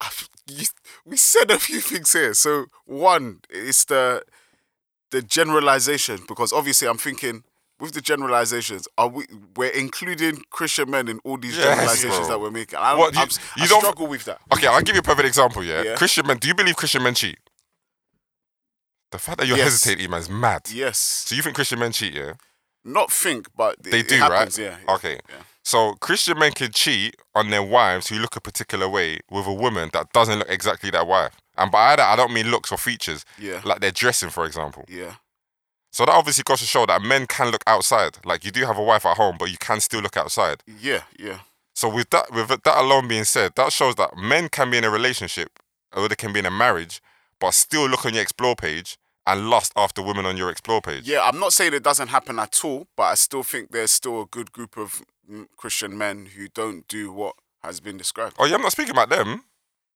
I've- 0.00 0.26
you, 0.48 0.66
we 1.04 1.16
said 1.16 1.50
a 1.50 1.58
few 1.58 1.80
things 1.80 2.12
here. 2.12 2.32
So 2.34 2.66
one, 2.84 3.40
it's 3.50 3.84
the 3.84 4.22
the 5.10 5.22
generalization 5.22 6.20
because 6.28 6.52
obviously 6.52 6.86
I'm 6.88 6.98
thinking 6.98 7.42
with 7.80 7.92
the 7.92 8.00
generalizations, 8.00 8.88
are 8.96 9.08
we 9.08 9.26
we're 9.56 9.70
including 9.70 10.42
Christian 10.50 10.90
men 10.90 11.08
in 11.08 11.18
all 11.24 11.36
these 11.38 11.56
Yes, 11.56 11.64
generalizations 11.66 12.18
bro. 12.18 12.28
that 12.28 12.40
we're 12.40 12.50
making? 12.50 12.78
I, 12.78 12.94
What, 12.94 13.14
you- 13.14 13.20
I'm, 13.20 13.28
you 13.56 13.64
I 13.64 13.66
don't- 13.66 13.80
struggle 13.80 14.06
with 14.06 14.24
that. 14.26 14.40
Okay, 14.54 14.66
I'll 14.66 14.82
give 14.82 14.94
you 14.94 15.00
a 15.00 15.02
perfect 15.02 15.26
example. 15.28 15.62
Yeah, 15.64 15.82
Yeah. 15.82 15.96
Christian 15.96 16.26
men. 16.26 16.38
Do 16.38 16.48
you 16.48 16.54
believe 16.54 16.76
Christian 16.76 17.02
men 17.02 17.14
cheat? 17.14 17.38
The 19.12 19.18
fact 19.18 19.38
that 19.38 19.46
you're 19.46 19.56
Yes. 19.58 19.72
hesitating, 19.72 20.10
man, 20.10 20.20
is 20.20 20.28
mad. 20.30 20.62
Yes, 20.72 20.98
So 20.98 21.34
you 21.34 21.42
think 21.42 21.54
Christian 21.54 21.78
men 21.78 21.92
cheat? 21.92 22.14
Yeah, 22.14 22.34
not 22.84 23.10
think, 23.12 23.48
but 23.56 23.82
they 23.82 24.02
do, 24.02 24.16
happens, 24.16 24.58
right? 24.58 24.64
Yeah. 24.66 24.78
yeah. 24.86 24.94
Okay. 24.94 25.20
yeah. 25.28 25.34
So 25.66 25.94
Christian 25.94 26.38
men 26.38 26.52
can 26.52 26.70
cheat 26.70 27.16
on 27.34 27.50
their 27.50 27.60
wives 27.62 28.06
who 28.06 28.20
look 28.20 28.36
a 28.36 28.40
particular 28.40 28.88
way 28.88 29.18
with 29.28 29.48
a 29.48 29.52
woman 29.52 29.90
that 29.94 30.12
doesn't 30.12 30.38
look 30.38 30.48
exactly 30.48 30.90
their 30.90 31.04
wife. 31.04 31.34
And 31.58 31.72
by 31.72 31.96
that, 31.96 32.08
I 32.08 32.14
don't 32.14 32.32
mean 32.32 32.52
looks 32.52 32.70
or 32.70 32.78
features, 32.78 33.24
Yeah. 33.36 33.62
like 33.64 33.80
their 33.80 33.90
dressing, 33.90 34.30
for 34.30 34.46
example. 34.46 34.84
Yeah. 34.86 35.16
So 35.90 36.04
that 36.04 36.12
obviously 36.12 36.44
goes 36.44 36.60
to 36.60 36.66
show 36.66 36.86
that 36.86 37.02
men 37.02 37.26
can 37.26 37.48
look 37.50 37.64
outside. 37.66 38.18
Like 38.24 38.44
you 38.44 38.52
do 38.52 38.64
have 38.64 38.78
a 38.78 38.82
wife 38.82 39.04
at 39.04 39.16
home, 39.16 39.38
but 39.40 39.50
you 39.50 39.56
can 39.58 39.80
still 39.80 40.00
look 40.02 40.16
outside. 40.16 40.62
Yeah. 40.68 41.02
Yeah. 41.18 41.40
So 41.74 41.88
with 41.88 42.10
that, 42.10 42.30
with 42.32 42.46
that 42.48 42.80
alone 42.80 43.08
being 43.08 43.24
said, 43.24 43.50
that 43.56 43.72
shows 43.72 43.96
that 43.96 44.16
men 44.16 44.48
can 44.48 44.70
be 44.70 44.78
in 44.78 44.84
a 44.84 44.90
relationship 44.90 45.50
or 45.96 46.06
they 46.08 46.14
can 46.14 46.32
be 46.32 46.38
in 46.38 46.46
a 46.46 46.50
marriage, 46.50 47.02
but 47.40 47.50
still 47.54 47.88
look 47.88 48.06
on 48.06 48.14
your 48.14 48.22
explore 48.22 48.54
page 48.54 48.98
and 49.26 49.50
lust 49.50 49.72
after 49.76 50.02
women 50.02 50.24
on 50.26 50.36
your 50.36 50.50
explore 50.50 50.80
page. 50.80 51.08
Yeah, 51.08 51.22
I'm 51.22 51.38
not 51.40 51.52
saying 51.52 51.74
it 51.74 51.82
doesn't 51.82 52.08
happen 52.08 52.38
at 52.38 52.64
all, 52.64 52.86
but 52.96 53.04
I 53.04 53.14
still 53.14 53.42
think 53.42 53.70
there's 53.72 53.90
still 53.92 54.20
a 54.22 54.26
good 54.26 54.52
group 54.52 54.76
of 54.76 55.02
Christian 55.56 55.96
men 55.98 56.26
who 56.36 56.48
don't 56.48 56.86
do 56.88 57.12
what 57.12 57.34
has 57.62 57.80
been 57.80 57.96
described. 57.96 58.36
Oh 58.38 58.44
yeah, 58.44 58.54
I'm 58.54 58.62
not 58.62 58.72
speaking 58.72 58.92
about 58.92 59.08
them. 59.08 59.42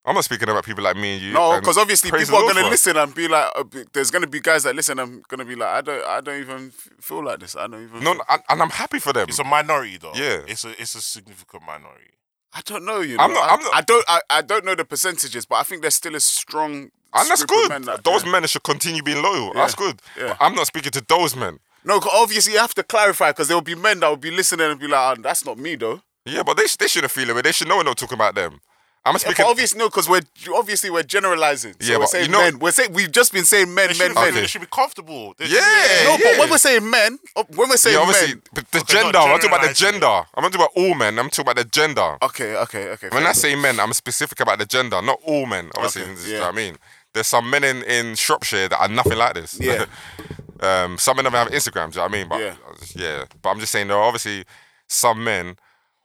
I'm 0.03 0.15
not 0.15 0.25
speaking 0.25 0.49
about 0.49 0.65
people 0.65 0.83
like 0.83 0.95
me 0.97 1.13
and 1.13 1.21
you. 1.21 1.33
No, 1.33 1.59
because 1.59 1.77
obviously 1.77 2.09
people 2.09 2.35
are 2.35 2.41
going 2.41 2.55
to 2.63 2.69
listen 2.69 2.97
and 2.97 3.13
be 3.13 3.27
like, 3.27 3.51
uh, 3.55 3.63
b- 3.63 3.83
there's 3.93 4.09
going 4.09 4.23
to 4.23 4.27
be 4.27 4.39
guys 4.39 4.63
that 4.63 4.75
listen 4.75 4.97
and 4.97 5.21
going 5.27 5.37
to 5.37 5.45
be 5.45 5.53
like, 5.55 5.69
I 5.69 5.81
don't, 5.81 6.05
I 6.07 6.21
don't 6.21 6.39
even 6.41 6.71
feel 6.71 7.23
like 7.23 7.39
this. 7.39 7.55
I 7.55 7.67
don't 7.67 7.83
even. 7.83 8.03
No, 8.03 8.13
feel- 8.13 8.23
and, 8.27 8.41
and 8.49 8.61
I'm 8.63 8.71
happy 8.71 8.97
for 8.97 9.13
them. 9.13 9.27
It's 9.29 9.37
a 9.37 9.43
minority 9.43 9.97
though. 9.97 10.13
Yeah. 10.15 10.41
it's 10.47 10.65
a 10.65 10.71
it's 10.81 10.95
a 10.95 11.01
significant 11.01 11.63
minority. 11.67 12.15
I 12.51 12.61
don't 12.65 12.83
know. 12.83 13.01
You 13.01 13.15
know, 13.17 13.23
I'm 13.23 13.31
not- 13.33 13.49
I, 13.49 13.53
I'm 13.53 13.61
not- 13.61 13.75
I 13.75 13.81
don't, 13.81 14.05
I, 14.09 14.21
I 14.31 14.41
don't 14.41 14.65
know 14.65 14.73
the 14.73 14.85
percentages, 14.85 15.45
but 15.45 15.55
I 15.57 15.63
think 15.63 15.83
there's 15.83 15.95
still 15.95 16.15
a 16.15 16.19
strong. 16.19 16.89
And 17.13 17.29
that's 17.29 17.43
good. 17.45 17.69
men 17.69 17.81
that- 17.83 18.03
those 18.03 18.23
yeah. 18.25 18.31
men 18.31 18.47
should 18.47 18.63
continue 18.63 19.03
being 19.03 19.21
loyal. 19.21 19.53
That's 19.53 19.75
good. 19.75 20.01
yeah. 20.17 20.29
But 20.29 20.37
I'm 20.39 20.55
not 20.55 20.67
speaking 20.67 20.91
to 20.91 21.01
those 21.07 21.35
men. 21.35 21.59
No, 21.83 21.99
obviously 22.13 22.53
you 22.53 22.59
have 22.59 22.75
to 22.75 22.83
clarify 22.83 23.31
because 23.31 23.47
there 23.47 23.57
will 23.57 23.61
be 23.61 23.75
men 23.75 23.99
that 24.01 24.07
will 24.09 24.15
be 24.17 24.31
listening 24.31 24.69
and 24.69 24.79
be 24.79 24.87
like, 24.87 25.17
oh, 25.17 25.21
that's 25.21 25.45
not 25.45 25.57
me 25.57 25.75
though. 25.75 26.01
Yeah, 26.25 26.43
but 26.43 26.55
they, 26.57 26.65
they 26.79 26.87
shouldn't 26.87 27.11
feel 27.11 27.29
it. 27.29 27.35
way. 27.35 27.41
They 27.41 27.51
should 27.51 27.67
know 27.67 27.77
we're 27.77 27.83
not 27.83 27.97
talking 27.97 28.15
about 28.15 28.35
them. 28.35 28.61
I'm 29.03 29.13
Yeah, 29.15 29.17
speaking. 29.17 29.45
obviously 29.47 29.79
no, 29.79 29.89
because 29.89 30.07
we're 30.07 30.21
obviously 30.53 30.91
we're 30.91 31.01
generalizing. 31.01 31.73
So 31.79 31.91
Yeah, 31.91 31.95
we're 31.95 32.01
but 32.01 32.09
saying 32.09 32.25
you 32.27 32.31
know- 32.31 32.37
men. 32.43 32.59
We're 32.59 32.69
saying 32.69 32.93
we've 32.93 33.11
just 33.11 33.33
been 33.33 33.45
saying 33.45 33.73
men, 33.73 33.97
men, 33.97 34.13
men. 34.13 34.35
they 34.35 34.45
should 34.45 34.61
be 34.61 34.67
comfortable. 34.71 35.33
They 35.39 35.45
should- 35.47 35.55
Yeah. 35.55 36.03
No, 36.03 36.17
but 36.21 36.37
when 36.37 36.49
we're 36.51 36.59
saying 36.59 36.87
men, 36.87 37.17
uh, 37.35 37.43
when 37.55 37.67
we're 37.69 37.77
saying 37.77 37.95
yeah, 37.95 38.01
obviously, 38.03 38.27
men, 38.35 38.41
but 38.53 38.69
the 38.69 38.77
Okay, 38.81 38.93
gender. 38.93 39.17
I'm 39.17 39.39
talking 39.39 39.49
about 39.49 39.61
the 39.67 39.73
generalising 39.73 39.73
it. 39.73 39.75
gender. 40.01 40.05
I'm 40.35 40.43
not 40.43 40.51
talking 40.53 40.55
about 40.67 40.71
all 40.75 40.93
men. 40.93 41.17
I'm 41.17 41.29
talking 41.31 41.45
about 41.51 41.55
the 41.55 41.63
gender. 41.65 42.17
okay, 42.21 42.55
okay, 42.57 42.89
okay. 42.89 43.09
When 43.09 43.25
I 43.25 43.31
say 43.31 43.55
men, 43.55 43.79
I'm 43.79 43.93
specific 43.93 44.39
about 44.39 44.59
the 44.59 44.67
gender, 44.67 45.01
not 45.01 45.19
all 45.23 45.47
men. 45.47 45.71
Obviously, 45.73 46.03
Okay, 46.03 46.11
this 46.13 46.25
is 46.25 46.31
yeah. 46.33 46.39
what 46.41 46.49
I 46.49 46.51
mean. 46.51 46.77
There's 47.13 47.27
some 47.27 47.49
men 47.49 47.63
in, 47.63 47.83
in 47.83 48.15
Shropshire 48.15 48.69
that 48.69 48.79
are 48.79 48.87
nothing 48.87 49.17
like 49.17 49.33
this. 49.33 49.59
Yeah. 49.59 49.85
um, 50.61 50.97
some 50.97 51.17
of 51.19 51.25
them 51.25 51.33
have 51.33 51.49
Instagram, 51.49 51.91
do 51.91 51.99
you 51.99 52.05
know 52.05 52.09
what 52.09 52.11
I 52.11 52.17
mean? 52.17 52.27
But 52.29 52.39
Yeah. 52.39 52.55
yeah. 52.95 53.25
But 53.41 53.49
I'm 53.49 53.59
just 53.59 53.71
saying, 53.71 53.87
there 53.87 53.97
are 53.97 54.03
obviously 54.03 54.45
some 54.87 55.23
men 55.23 55.57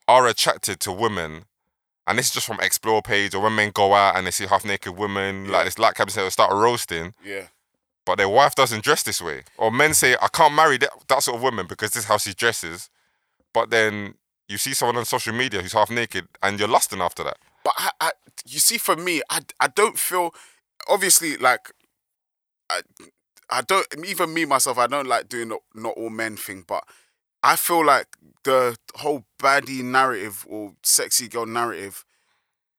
are 0.08 0.26
attracted 0.26 0.80
to 0.80 0.92
women, 0.92 1.44
and 2.06 2.18
this 2.18 2.26
is 2.26 2.32
just 2.32 2.46
from 2.46 2.58
explore 2.60 3.02
page 3.02 3.34
or 3.34 3.40
when 3.42 3.54
men 3.54 3.70
go 3.74 3.92
out 3.94 4.16
and 4.16 4.26
they 4.26 4.30
see 4.30 4.46
half 4.46 4.64
naked 4.64 4.96
women, 4.96 5.46
Yeah. 5.46 5.52
like 5.52 5.64
this, 5.66 5.78
like 5.78 5.94
Captain 5.94 6.12
said, 6.12 6.30
start 6.32 6.52
roasting. 6.52 7.14
Yeah, 7.24 7.46
But 8.04 8.18
their 8.18 8.28
wife 8.28 8.54
doesn't 8.54 8.82
dress 8.84 9.02
this 9.02 9.20
way, 9.20 9.42
or 9.56 9.70
men 9.72 9.92
say, 9.94 10.16
"I 10.22 10.28
can't 10.28 10.54
marry 10.54 10.78
that, 10.78 10.90
that 11.08 11.22
sort 11.22 11.36
of 11.36 11.42
woman 11.42 11.66
because 11.66 11.90
this 11.90 12.04
is 12.04 12.08
how 12.08 12.18
she 12.18 12.34
dresses." 12.34 12.88
But 13.52 13.70
then 13.70 14.14
you 14.48 14.58
see 14.58 14.74
someone 14.74 14.96
on 14.96 15.04
social 15.04 15.34
media 15.34 15.60
who's 15.62 15.72
half 15.72 15.90
naked, 15.90 16.28
and 16.42 16.58
you're 16.58 16.68
lusting 16.68 17.00
after 17.00 17.24
that. 17.24 17.38
but 17.64 17.74
I, 17.78 17.90
I, 18.00 18.10
you 18.46 18.60
see, 18.60 18.78
for 18.78 18.94
me, 18.94 19.22
I, 19.28 19.40
I 19.60 19.66
don't 19.68 19.98
feel. 19.98 20.32
Obviously, 20.88 21.36
like, 21.36 21.70
I, 22.70 22.80
I 23.50 23.62
don't. 23.62 23.86
Even 24.06 24.34
me 24.34 24.44
myself, 24.44 24.78
I 24.78 24.86
don't 24.86 25.06
like 25.06 25.28
doing 25.28 25.48
the 25.48 25.58
not 25.74 25.94
all 25.96 26.10
men 26.10 26.36
thing, 26.36 26.64
but 26.66 26.84
I 27.42 27.56
feel 27.56 27.84
like 27.84 28.08
the 28.44 28.76
whole 28.96 29.24
baddie 29.40 29.84
narrative 29.84 30.44
or 30.48 30.74
sexy 30.82 31.28
girl 31.28 31.46
narrative 31.46 32.04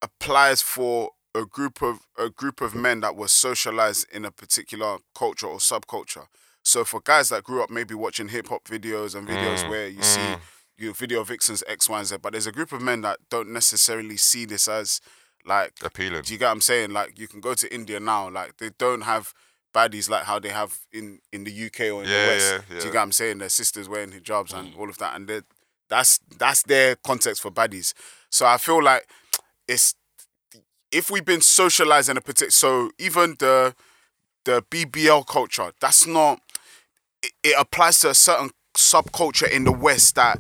applies 0.02 0.62
for 0.62 1.12
a 1.34 1.46
group 1.46 1.82
of 1.82 2.00
a 2.18 2.30
group 2.30 2.62
of 2.62 2.76
men 2.76 3.02
that 3.02 3.16
were 3.16 3.28
socialized 3.28 4.08
in 4.12 4.26
a 4.26 4.32
particular 4.32 4.98
culture 5.16 5.48
or 5.48 5.58
subculture. 5.58 6.26
So 6.64 6.84
for 6.84 7.00
guys 7.00 7.30
that 7.30 7.44
grew 7.44 7.64
up 7.64 7.70
maybe 7.70 7.94
watching 7.94 8.28
hip 8.28 8.50
hop 8.50 8.66
videos 8.66 9.16
and 9.16 9.28
videos 9.28 9.64
Mm, 9.64 9.70
where 9.70 9.88
you 9.88 10.02
see 10.02 10.20
mm. 10.20 10.40
your 10.78 10.94
video 10.94 11.24
vixens 11.24 11.64
X, 11.68 11.88
Y, 11.88 11.98
and 11.98 12.08
Z, 12.08 12.18
but 12.22 12.34
there's 12.34 12.48
a 12.48 12.52
group 12.52 12.74
of 12.74 12.82
men 12.82 13.02
that 13.02 13.20
don't 13.30 13.50
necessarily 13.54 14.18
see 14.18 14.46
this 14.46 14.68
as 14.68 15.00
like 15.46 15.74
Appealing. 15.84 16.24
do 16.24 16.34
you 16.34 16.40
get 16.40 16.46
what 16.48 16.52
I'm 16.54 16.62
saying? 16.62 16.92
Like 16.92 17.18
you 17.20 17.28
can 17.28 17.40
go 17.42 17.54
to 17.54 17.74
India 17.74 18.00
now, 18.00 18.30
like 18.30 18.58
they 18.58 18.70
don't 18.78 19.02
have 19.02 19.34
baddies 19.74 20.10
like 20.10 20.24
how 20.24 20.40
they 20.40 20.50
have 20.50 20.80
in 20.92 21.20
in 21.32 21.44
the 21.44 21.52
UK 21.68 21.82
or 21.94 22.04
in 22.04 22.10
Yeah, 22.10 22.22
the 22.22 22.28
West. 22.28 22.66
yeah, 22.70 22.80
Do 22.80 22.86
you 22.88 22.92
get 22.92 22.96
what 23.00 23.04
I'm 23.04 23.12
saying? 23.12 23.38
Their 23.40 23.50
sisters 23.50 23.88
wearing 23.90 24.12
hijabs 24.12 24.54
and 24.54 24.74
Mm. 24.74 24.78
all 24.80 24.90
of 24.90 24.98
that, 24.98 25.16
and 25.16 25.44
that's 25.90 26.20
that's 26.38 26.64
their 26.64 26.96
context 26.96 27.42
for 27.42 27.52
baddies. 27.52 27.94
So 28.30 28.46
I 28.46 28.58
feel 28.58 28.82
like 28.84 29.08
it's 29.68 29.96
if 30.92 31.12
we've 31.12 31.26
been 31.26 31.42
socialized 31.42 32.10
in 32.10 32.18
a 32.18 32.22
particular, 32.22 32.52
so 32.52 32.92
even 32.98 33.36
the 33.40 33.76
the 34.46 34.62
BBL 34.72 35.26
culture, 35.28 35.72
that's 35.80 36.08
not. 36.08 36.40
It, 37.24 37.32
it 37.44 37.56
applies 37.60 38.00
to 38.00 38.10
a 38.12 38.14
certain 38.16 38.52
subculture 38.78 39.50
in 39.50 39.64
the 39.64 39.72
West 39.72 40.16
that, 40.16 40.40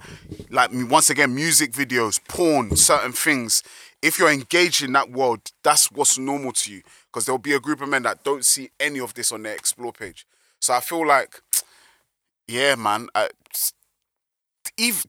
like 0.51 0.70
once 0.74 1.10
again, 1.10 1.34
music 1.36 1.72
videos, 1.74 2.20
porn, 2.27 2.75
certain 2.75 3.12
things. 3.12 3.63
If 4.01 4.20
you're 4.20 4.32
engaged 4.32 4.84
in 4.84 4.94
that 4.94 5.10
world, 5.10 5.51
that's 5.63 5.92
what's 5.92 6.18
normal 6.18 6.51
to 6.54 6.72
you. 6.72 6.82
Because 7.08 7.25
there'll 7.25 7.39
be 7.39 7.54
a 7.54 7.60
group 7.60 7.82
of 7.82 7.89
men 7.89 8.04
that 8.04 8.24
don't 8.24 8.46
see 8.46 8.70
any 8.80 9.00
of 9.00 9.13
this 9.13 9.32
on 9.32 9.44
their 9.44 9.54
explore 9.54 9.92
page. 9.92 10.25
So 10.60 10.74
I 10.74 10.80
feel 10.80 11.06
like, 11.06 11.42
yeah, 12.48 12.75
man. 12.75 13.10
I, 13.16 13.30
if 14.77 15.06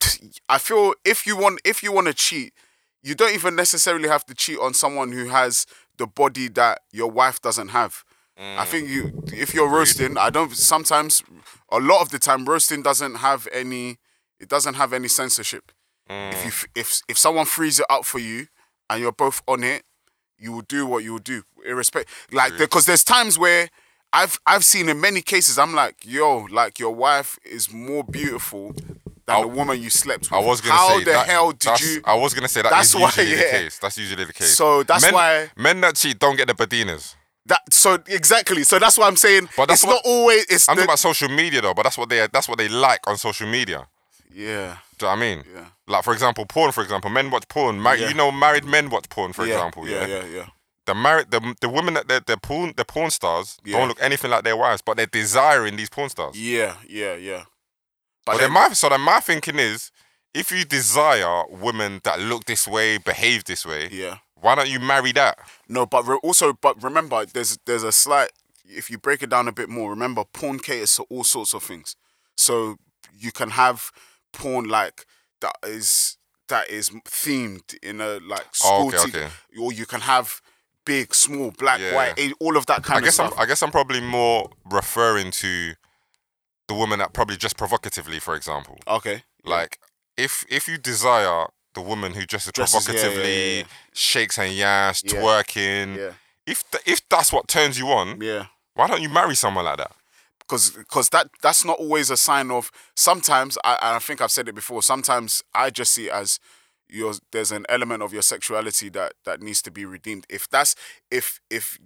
I 0.49 0.59
feel 0.59 0.95
if 1.05 1.27
you 1.27 1.37
want 1.37 1.61
if 1.65 1.83
you 1.83 1.93
want 1.93 2.07
to 2.07 2.15
cheat, 2.15 2.55
you 3.03 3.15
don't 3.15 3.35
even 3.35 3.55
necessarily 3.55 4.09
have 4.09 4.25
to 4.27 4.35
cheat 4.35 4.59
on 4.59 4.75
someone 4.75 5.13
who 5.13 5.29
has 5.29 5.67
the 5.99 6.07
body 6.07 6.49
that 6.49 6.81
your 6.93 7.11
wife 7.11 7.41
doesn't 7.43 7.69
have. 7.69 8.05
I 8.41 8.65
think 8.65 8.89
you 8.89 9.25
if 9.33 9.53
you're 9.53 9.69
roasting, 9.69 10.17
I 10.17 10.31
don't 10.31 10.55
sometimes 10.55 11.25
a 11.71 11.81
lot 11.81 12.03
of 12.03 12.11
the 12.11 12.21
time 12.21 12.45
roasting 12.45 12.83
doesn't 12.83 13.17
have 13.17 13.49
any 13.53 13.99
it 14.39 14.49
doesn't 14.49 14.75
have 14.75 14.93
any 14.93 15.09
censorship. 15.09 15.73
If 16.09 16.37
mm. 16.37 16.45
you 16.45 16.69
if 16.77 17.03
if 17.09 17.19
someone 17.19 17.47
frees 17.47 17.81
it 17.81 17.87
up 17.91 18.05
for 18.05 18.21
you 18.21 18.47
and 18.91 19.01
you're 19.01 19.13
both 19.13 19.43
on 19.47 19.63
it, 19.65 19.83
you 20.39 20.53
will 20.53 20.63
do 20.63 20.87
what 20.87 21.05
you 21.05 21.13
will 21.13 21.19
do, 21.21 21.43
irrespective. 21.65 22.15
Like 22.33 22.57
because 22.59 22.87
there's 22.87 23.05
times 23.05 23.39
where 23.39 23.69
I've 24.13 24.39
I've 24.47 24.65
seen 24.65 24.89
in 24.89 25.01
many 25.01 25.21
cases 25.21 25.59
I'm 25.59 25.75
like, 25.75 25.97
yo, 26.05 26.47
like 26.51 26.79
your 26.79 26.95
wife 26.95 27.39
is 27.45 27.73
more 27.73 28.05
beautiful 28.05 28.73
than 29.27 29.41
the 29.43 29.49
woman 29.49 29.83
you 29.83 29.91
slept 29.91 30.31
with. 30.31 30.33
I 30.33 30.39
was 30.39 30.61
gonna 30.61 30.75
How 30.75 30.89
say 30.99 31.05
the 31.05 31.11
that, 31.11 31.27
hell 31.27 31.53
did 31.53 31.81
you? 31.81 32.01
I 32.05 32.15
was 32.15 32.33
gonna 32.35 32.49
say 32.49 32.63
that 32.63 32.71
That's 32.71 32.95
why, 32.95 33.03
usually 33.07 33.35
the 33.37 33.43
yeah. 33.43 33.51
case. 33.51 33.79
That's 33.79 33.99
usually 33.99 34.25
the 34.25 34.33
case. 34.33 34.57
So 34.57 34.83
that's 34.85 35.05
men, 35.05 35.13
why- 35.15 35.51
men 35.57 35.81
that 35.83 35.97
cheat 35.97 36.19
don't 36.19 36.37
get 36.37 36.47
the 36.49 36.55
badinas. 36.55 37.15
That 37.47 37.61
so 37.73 37.99
exactly. 38.07 38.63
So 38.63 38.79
that's 38.79 38.97
what 38.97 39.07
I'm 39.07 39.17
saying. 39.17 39.49
But 39.57 39.69
that's 39.69 39.83
it's 39.83 39.87
what- 39.87 40.03
not 40.05 40.07
always. 40.07 40.45
It's 40.49 40.69
I'm 40.69 40.77
the, 40.77 40.83
talking 40.83 40.89
about 40.91 40.99
social 40.99 41.29
media 41.29 41.61
though, 41.61 41.75
but 41.75 41.83
that's 41.83 41.99
what 41.99 42.09
they 42.09 42.27
that's 42.33 42.49
what 42.49 42.59
they 42.59 42.69
like 42.69 43.01
on 43.07 43.17
social 43.19 43.47
media. 43.49 43.87
yeah, 44.33 44.77
Do 44.99 45.07
you 45.07 45.09
know 45.09 45.09
what 45.09 45.17
I 45.17 45.17
mean? 45.21 45.45
Yeah. 45.55 45.65
Like 45.89 46.05
for 46.05 46.13
example, 46.13 46.47
porn. 46.47 46.73
For 46.73 46.83
example, 46.83 47.11
men 47.11 47.31
watch 47.31 47.49
porn. 47.49 47.81
Mar- 47.81 47.97
Yeah. 47.97 48.09
You 48.09 48.15
know, 48.15 48.31
married 48.31 48.65
men 48.65 48.91
watch 48.91 49.09
porn. 49.09 49.33
For 49.33 49.47
yeah, 49.47 49.55
example, 49.55 49.89
yeah, 49.89 50.07
yeah, 50.07 50.25
yeah. 50.25 50.47
the 50.87 50.95
married 50.95 51.31
the 51.31 51.55
the 51.61 51.69
women 51.69 51.95
that 51.95 52.09
they're, 52.09 52.21
they're 52.21 52.37
porn 52.37 52.75
the 52.77 52.85
porn 52.85 53.11
stars 53.11 53.59
Yeah. 53.65 53.79
don't 53.79 53.89
look 53.89 54.03
anything 54.03 54.31
like 54.31 54.45
their 54.45 54.57
wives, 54.57 54.83
but 54.83 54.97
they're 54.97 55.07
desiring 55.07 55.77
these 55.77 55.91
porn 55.91 56.09
stars. 56.11 56.39
Yeah, 56.41 56.75
yeah, 56.89 57.15
yeah. 57.15 57.45
But 58.25 58.33
then, 58.39 58.53
then 58.53 58.53
my 58.53 58.69
so 58.75 58.89
then 58.89 59.01
my 59.01 59.21
thinking 59.21 59.59
is, 59.59 59.91
if 60.35 60.53
you 60.53 60.65
desire 60.65 61.45
women 61.49 62.01
that 62.05 62.21
look 62.21 62.45
this 62.45 62.69
way, 62.69 62.99
behave 62.99 63.45
this 63.45 63.65
way, 63.65 63.89
yeah. 63.91 64.19
why 64.35 64.55
don't 64.55 64.69
you 64.69 64.79
marry 64.81 65.13
that? 65.13 65.39
No, 65.69 65.87
but 65.87 66.07
re- 66.07 66.21
also, 66.23 66.53
but 66.53 66.83
remember, 66.83 67.25
there's 67.25 67.59
there's 67.65 67.83
a 67.85 67.93
slight. 67.93 68.31
If 68.71 68.91
you 68.91 68.99
break 68.99 69.23
it 69.23 69.31
down 69.31 69.49
a 69.49 69.53
bit 69.53 69.71
more, 69.71 69.89
remember, 69.89 70.25
porn 70.25 70.59
caters 70.59 70.95
to 70.97 71.05
all 71.09 71.25
sorts 71.25 71.55
of 71.55 71.63
things. 71.63 71.97
So 72.37 72.77
you 73.19 73.33
can 73.33 73.51
have 73.51 73.91
porn 74.35 74.69
like 74.69 75.07
that 75.41 75.57
is 75.65 76.17
that 76.49 76.69
is 76.71 76.91
themed 76.91 77.77
in 77.83 78.01
a 78.01 78.19
like 78.21 78.47
Oh, 78.65 78.89
school, 78.91 79.01
okay, 79.01 79.11
te- 79.11 79.19
okay. 79.19 79.31
or 79.61 79.73
you 79.73 79.85
can 79.87 80.01
have 80.01 80.41
big, 80.87 81.15
small, 81.15 81.51
black, 81.51 81.79
Yeah. 81.81 81.95
white, 81.95 82.15
eh, 82.19 82.31
all 82.41 82.57
of 82.57 82.65
that 82.67 82.83
kind 82.83 82.99
I 82.99 83.05
guess 83.05 83.19
of 83.19 83.27
I'm 83.27 83.31
stuff. 83.33 83.41
I 83.43 83.47
guess 83.47 83.63
I'm 83.63 83.71
probably 83.71 84.01
more 84.01 84.51
referring 84.65 85.31
to 85.33 85.75
the 86.67 86.75
woman 86.75 86.99
that 87.01 87.13
probably 87.13 87.37
just 87.37 87.57
provocatively, 87.57 88.19
for 88.21 88.35
example. 88.35 88.79
okay, 88.87 89.25
Like 89.45 89.79
if 90.17 90.45
if 90.49 90.67
you 90.69 90.79
desire 90.79 91.47
the 91.75 91.81
woman 91.83 92.15
who 92.15 92.25
dresses, 92.27 92.53
Dresses, 92.53 92.87
yeah, 92.89 92.95
yeah, 92.95 93.01
provocatively, 93.01 93.51
yeah, 93.51 93.59
yeah. 93.59 93.65
shakes 93.93 94.37
her 94.37 94.47
Yeah. 94.47 94.95
twerking, 95.05 95.97
yeah, 95.97 96.13
if 96.47 96.69
th- 96.71 96.83
if 96.87 97.07
that's 97.09 97.33
what 97.33 97.47
turns 97.49 97.79
you 97.79 97.89
on, 97.93 98.21
yeah. 98.21 98.47
why 98.75 98.87
don't 98.89 99.03
you 99.03 99.09
marry 99.11 99.35
someone 99.37 99.65
like 99.67 99.77
that? 99.79 99.93
Because 100.49 100.71
because 100.71 101.11
that 101.11 101.29
that's 101.43 101.65
not 101.65 101.79
always 101.79 102.11
a 102.11 102.17
sign 102.17 102.51
of 102.51 102.71
sometimes 102.97 103.59
I, 103.65 103.79
I 103.81 103.99
think 103.99 104.21
I've 104.21 104.31
said 104.31 104.49
it 104.49 104.55
before 104.55 104.83
sometimes 104.83 105.43
I 105.55 105.71
just 105.71 105.93
see 105.93 106.07
it 106.07 106.13
as 106.13 106.39
your 106.89 107.15
there's 107.33 107.53
an 107.53 107.67
element 107.69 108.03
of 108.03 108.13
your 108.13 108.23
sexuality 108.23 108.89
that 108.91 109.13
that 109.25 109.43
needs 109.43 109.61
to 109.63 109.71
be 109.71 109.85
redeemed. 109.85 110.27
If 110.29 110.49
that's 110.49 110.75
if 111.11 111.41
if 111.51 111.79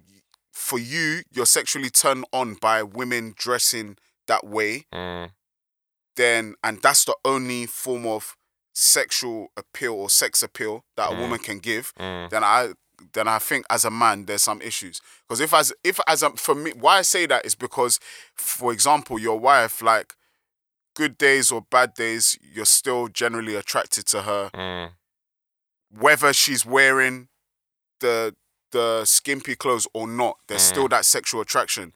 for 0.53 0.79
you 0.79 1.23
you're 1.31 1.45
sexually 1.45 1.89
turned 1.89 2.25
on 2.31 2.55
by 2.55 2.83
women 2.83 3.33
dressing 3.37 3.97
that 4.27 4.45
way 4.45 4.85
Mm, 4.93 5.31
then 6.15 6.55
and 6.63 6.81
that's 6.81 7.05
the 7.05 7.15
only 7.25 7.65
form 7.65 8.05
of 8.05 8.35
sexual 8.73 9.47
appeal 9.57 9.93
or 9.93 10.09
sex 10.09 10.41
appeal 10.43 10.83
that 10.95 11.11
a 11.11 11.13
Mm. 11.13 11.19
woman 11.21 11.39
can 11.39 11.59
give 11.59 11.93
mm, 11.99 12.29
then 12.29 12.43
I 12.43 12.73
then 13.13 13.27
I 13.27 13.39
think 13.39 13.65
as 13.69 13.85
a 13.85 13.89
man 13.91 14.25
there's 14.25 14.43
some 14.43 14.61
issues. 14.61 15.01
Because 15.27 15.39
if 15.39 15.53
as 15.53 15.73
if 15.83 15.99
as 16.07 16.23
a 16.23 16.29
for 16.31 16.55
me 16.55 16.71
why 16.71 16.99
I 16.99 17.01
say 17.01 17.25
that 17.27 17.45
is 17.45 17.55
because 17.55 17.99
for 18.35 18.71
example 18.71 19.19
your 19.19 19.39
wife 19.39 19.81
like 19.81 20.15
good 20.95 21.17
days 21.17 21.51
or 21.51 21.61
bad 21.61 21.93
days 21.93 22.37
you're 22.41 22.65
still 22.65 23.07
generally 23.07 23.55
attracted 23.55 24.05
to 24.07 24.21
her. 24.23 24.49
Mm, 24.53 24.91
whether 25.91 26.33
she's 26.33 26.65
wearing 26.65 27.27
the 27.99 28.35
the 28.71 29.05
skimpy 29.05 29.55
clothes 29.55 29.87
or 29.93 30.07
not 30.07 30.37
there's 30.47 30.63
Mm. 30.63 30.69
still 30.69 30.87
that 30.89 31.05
sexual 31.05 31.41
attraction. 31.41 31.93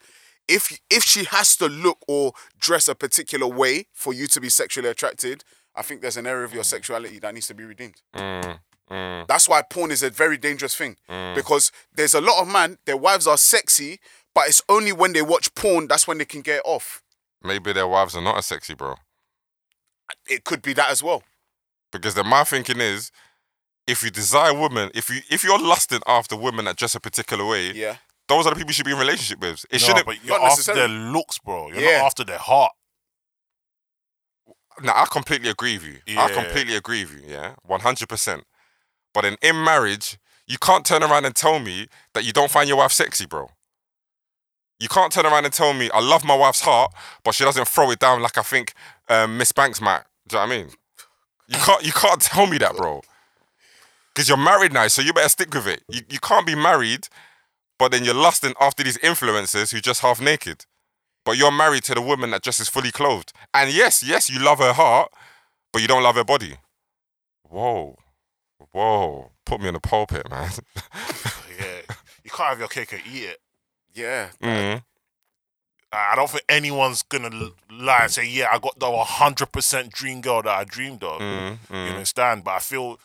If 0.48 0.80
if 0.90 1.04
she 1.04 1.26
has 1.26 1.56
to 1.58 1.68
look 1.68 1.98
or 2.08 2.34
dress 2.60 2.88
a 2.88 2.96
particular 2.96 3.48
way 3.48 3.88
for 3.94 4.14
you 4.14 4.28
to 4.28 4.40
be 4.42 4.50
sexually 4.50 4.90
attracted 4.90 5.44
I 5.76 5.84
think 5.84 6.02
there's 6.02 6.18
an 6.18 6.26
area 6.26 6.44
of 6.44 6.54
your 6.56 6.64
sexuality 6.64 7.20
that 7.20 7.34
needs 7.36 7.46
to 7.48 7.54
be 7.54 7.64
redeemed. 7.64 8.02
Mm, 8.16 8.60
mm, 8.90 9.28
that's 9.28 9.48
why 9.50 9.62
porn 9.62 9.92
is 9.92 10.04
a 10.04 10.10
very 10.10 10.38
dangerous 10.38 10.76
thing 10.76 10.98
mm. 11.10 11.36
because 11.36 11.72
there's 11.96 12.14
a 12.14 12.22
lot 12.22 12.42
of 12.42 12.48
men, 12.48 12.78
their 12.86 12.98
wives 12.98 13.28
are 13.28 13.38
sexy, 13.38 14.00
but 14.34 14.48
it's 14.48 14.62
only 14.70 14.92
when 14.92 15.14
they 15.14 15.22
watch 15.22 15.54
porn 15.56 15.88
that's 15.88 16.08
when 16.08 16.18
they 16.18 16.26
can 16.26 16.42
get 16.42 16.58
it 16.58 16.64
off. 16.66 17.02
Maybe 17.44 17.74
their 17.74 17.88
wives 17.88 18.16
are 18.16 18.22
not 18.22 18.38
as 18.38 18.46
sexy, 18.46 18.74
bro. 18.74 18.96
It 20.28 20.44
could 20.44 20.62
be 20.62 20.74
that 20.74 20.90
as 20.90 21.04
well. 21.04 21.24
Because 21.92 22.16
then 22.16 22.28
my 22.28 22.44
thinking 22.44 22.80
is, 22.82 23.12
if 23.88 24.04
you 24.04 24.10
desire 24.10 24.54
women, 24.54 24.92
if 24.94 25.10
you 25.10 25.22
if 25.30 25.44
you're 25.44 25.60
lusting 25.60 26.02
after 26.06 26.36
women 26.36 26.66
that 26.66 26.76
dress 26.76 26.96
a 26.96 27.00
particular 27.00 27.46
way, 27.46 27.72
Yeah. 27.72 27.98
those 28.28 28.46
are 28.46 28.50
the 28.50 28.56
people 28.56 28.70
you 28.70 28.74
should 28.74 28.86
be 28.86 28.92
in 28.92 28.98
relationship 29.00 29.40
with. 29.40 29.66
It 29.70 29.82
no, 29.82 29.88
shouldn't. 29.88 30.06
but 30.06 30.24
you're 30.24 30.40
not 30.40 30.52
after 30.52 30.74
their 30.74 30.88
looks, 30.88 31.40
bro. 31.40 31.70
You're 31.70 31.80
Yeah. 31.80 31.98
not 32.00 32.08
after 32.08 32.24
their 32.26 32.38
heart. 32.38 32.74
Now 34.82 34.94
I 34.96 35.06
completely 35.06 35.50
agree 35.50 35.78
with 35.78 36.02
you. 36.06 36.20
I 36.20 36.32
completely 36.32 36.76
agree 36.76 37.06
with 37.06 37.24
you. 37.24 37.32
Yeah, 37.32 37.56
one 37.64 37.80
hundred 37.80 38.10
percent. 38.10 38.44
But 39.14 39.26
in 39.26 39.38
in 39.42 39.64
marriage, 39.64 40.18
you 40.48 40.58
can't 40.58 40.86
turn 40.86 41.04
around 41.04 41.26
and 41.26 41.36
tell 41.36 41.60
me 41.60 41.88
that 42.14 42.24
you 42.24 42.34
don't 42.34 42.52
find 42.52 42.68
your 42.68 42.78
wife 42.78 42.92
sexy, 42.92 43.26
bro. 43.26 43.50
You 44.80 44.88
can't 44.88 45.12
turn 45.12 45.26
around 45.26 45.46
and 45.46 45.54
tell 45.54 45.74
me 45.74 45.90
I 45.94 46.00
love 46.00 46.24
my 46.24 46.36
wife's 46.36 46.62
heart, 46.62 46.94
but 47.24 47.34
she 47.34 47.44
doesn't 47.44 47.68
throw 47.68 47.92
it 47.92 48.00
down 48.00 48.22
like 48.22 48.38
I 48.38 48.44
think 48.44 48.74
um, 49.10 49.38
Miss 49.38 49.52
Banks 49.52 49.82
might. 49.82 50.04
Do 50.28 50.38
you 50.38 50.44
know 50.44 50.48
what 50.48 50.54
I 50.54 50.58
mean? 50.58 50.72
You 51.48 51.58
can't 51.58 51.86
you 51.86 51.92
can't 51.92 52.22
tell 52.34 52.48
me 52.48 52.58
that, 52.60 52.76
bro. 52.76 53.02
Because 54.14 54.30
you're 54.30 54.38
married 54.38 54.74
now, 54.74 54.88
so 54.88 55.02
you 55.02 55.14
better 55.14 55.30
stick 55.30 55.54
with 55.54 55.68
it. 55.68 55.84
You 55.90 56.02
you 56.10 56.20
can't 56.20 56.46
be 56.46 56.56
married, 56.56 57.08
but 57.80 57.92
then 57.92 58.04
you're 58.04 58.14
lusting 58.14 58.54
after 58.60 58.84
these 58.84 58.98
influencers 59.00 59.72
who 59.72 59.80
just 59.80 60.02
half 60.02 60.22
naked. 60.22 60.66
But 61.26 61.38
you're 61.38 61.52
married 61.52 61.84
to 61.84 61.94
the 61.94 62.02
woman 62.02 62.32
that 62.32 62.42
just 62.42 62.62
is 62.62 62.70
fully 62.70 62.92
clothed. 62.92 63.34
And 63.54 63.72
yes, 63.72 64.02
yes, 64.02 64.30
you 64.30 64.40
love 64.40 64.60
her 64.60 64.74
heart, 64.74 65.12
but 65.74 65.82
you 65.82 65.88
don't 65.88 66.04
love 66.04 66.16
her 66.16 66.24
body. 66.24 66.56
Whoa. 67.44 67.98
Whoa. 68.78 69.32
Put 69.46 69.62
me 69.62 69.68
in 69.70 69.74
the 69.74 69.80
pulpit, 69.80 70.30
man. 70.30 70.50
Yeah, 71.60 71.82
you 72.24 72.30
can't 72.30 72.50
have 72.50 72.60
your 72.60 72.68
cake 72.68 72.94
and 72.94 73.02
eat 73.12 73.24
it. 73.24 73.40
Yeah. 73.96 74.30
mm 74.44 74.84
I 75.92 76.16
don't 76.16 76.30
think 76.30 76.44
anyone's 76.50 77.02
gonna 77.02 77.32
lie 77.72 78.02
and 78.04 78.12
say, 78.12 78.28
"Yeah, 78.28 78.50
I 78.52 78.60
got 78.60 78.78
the 78.78 78.86
100% 78.86 79.90
dream 79.92 80.22
girl 80.22 80.44
that 80.44 80.52
I 80.56 80.64
dreamed 80.66 81.04
of." 81.04 81.20
mm, 81.20 81.58
You 81.70 81.76
mm. 81.76 81.90
understand? 81.94 82.44
But 82.44 82.52
I 82.52 82.60
feel 82.60 83.00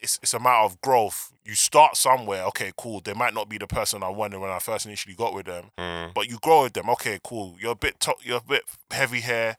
it's 0.00 0.18
it's 0.22 0.34
a 0.34 0.40
matter 0.40 0.64
of 0.64 0.80
growth. 0.80 1.32
You 1.44 1.54
start 1.54 1.96
somewhere. 1.96 2.42
Okay, 2.46 2.72
cool. 2.76 3.00
They 3.00 3.12
might 3.12 3.34
not 3.34 3.48
be 3.48 3.58
the 3.58 3.66
person 3.68 4.02
I 4.02 4.08
wanted 4.08 4.40
when 4.40 4.50
I 4.50 4.58
first 4.58 4.86
initially 4.86 5.14
got 5.14 5.34
with 5.34 5.46
them, 5.46 5.70
Mm. 5.78 6.14
but 6.14 6.28
you 6.28 6.38
grow 6.42 6.62
with 6.64 6.72
them. 6.72 6.88
Okay, 6.90 7.20
cool. 7.22 7.56
You're 7.60 7.72
a 7.72 7.76
bit 7.76 8.00
to- 8.00 8.16
you're 8.22 8.38
a 8.38 8.48
bit 8.48 8.64
heavy 8.90 9.20
hair, 9.20 9.56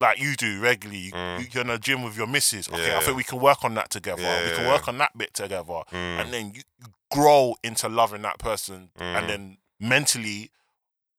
like 0.00 0.18
you 0.20 0.34
do 0.36 0.60
regularly. 0.60 0.98
You, 1.06 1.12
Mm. 1.12 1.54
You're 1.54 1.60
in 1.62 1.68
the 1.68 1.78
gym 1.78 2.02
with 2.02 2.16
your 2.16 2.26
missus. 2.26 2.68
Okay, 2.68 2.88
Yeah. 2.88 2.98
I 2.98 3.00
think 3.00 3.16
we 3.16 3.24
can 3.24 3.40
work 3.40 3.64
on 3.64 3.74
that 3.74 3.90
together. 3.90 4.22
Yeah, 4.22 4.44
we 4.44 4.50
can 4.50 4.64
yeah, 4.64 4.72
work 4.72 4.88
on 4.88 4.98
that 4.98 5.16
bit 5.16 5.32
together, 5.34 5.82
Mm. 5.92 6.20
and 6.20 6.32
then 6.32 6.52
you 6.54 6.62
you 6.80 6.86
grow 7.10 7.54
into 7.62 7.88
loving 7.88 8.22
that 8.22 8.38
person, 8.38 8.90
Mm. 8.98 9.18
and 9.18 9.28
then 9.30 9.58
mentally. 9.80 10.50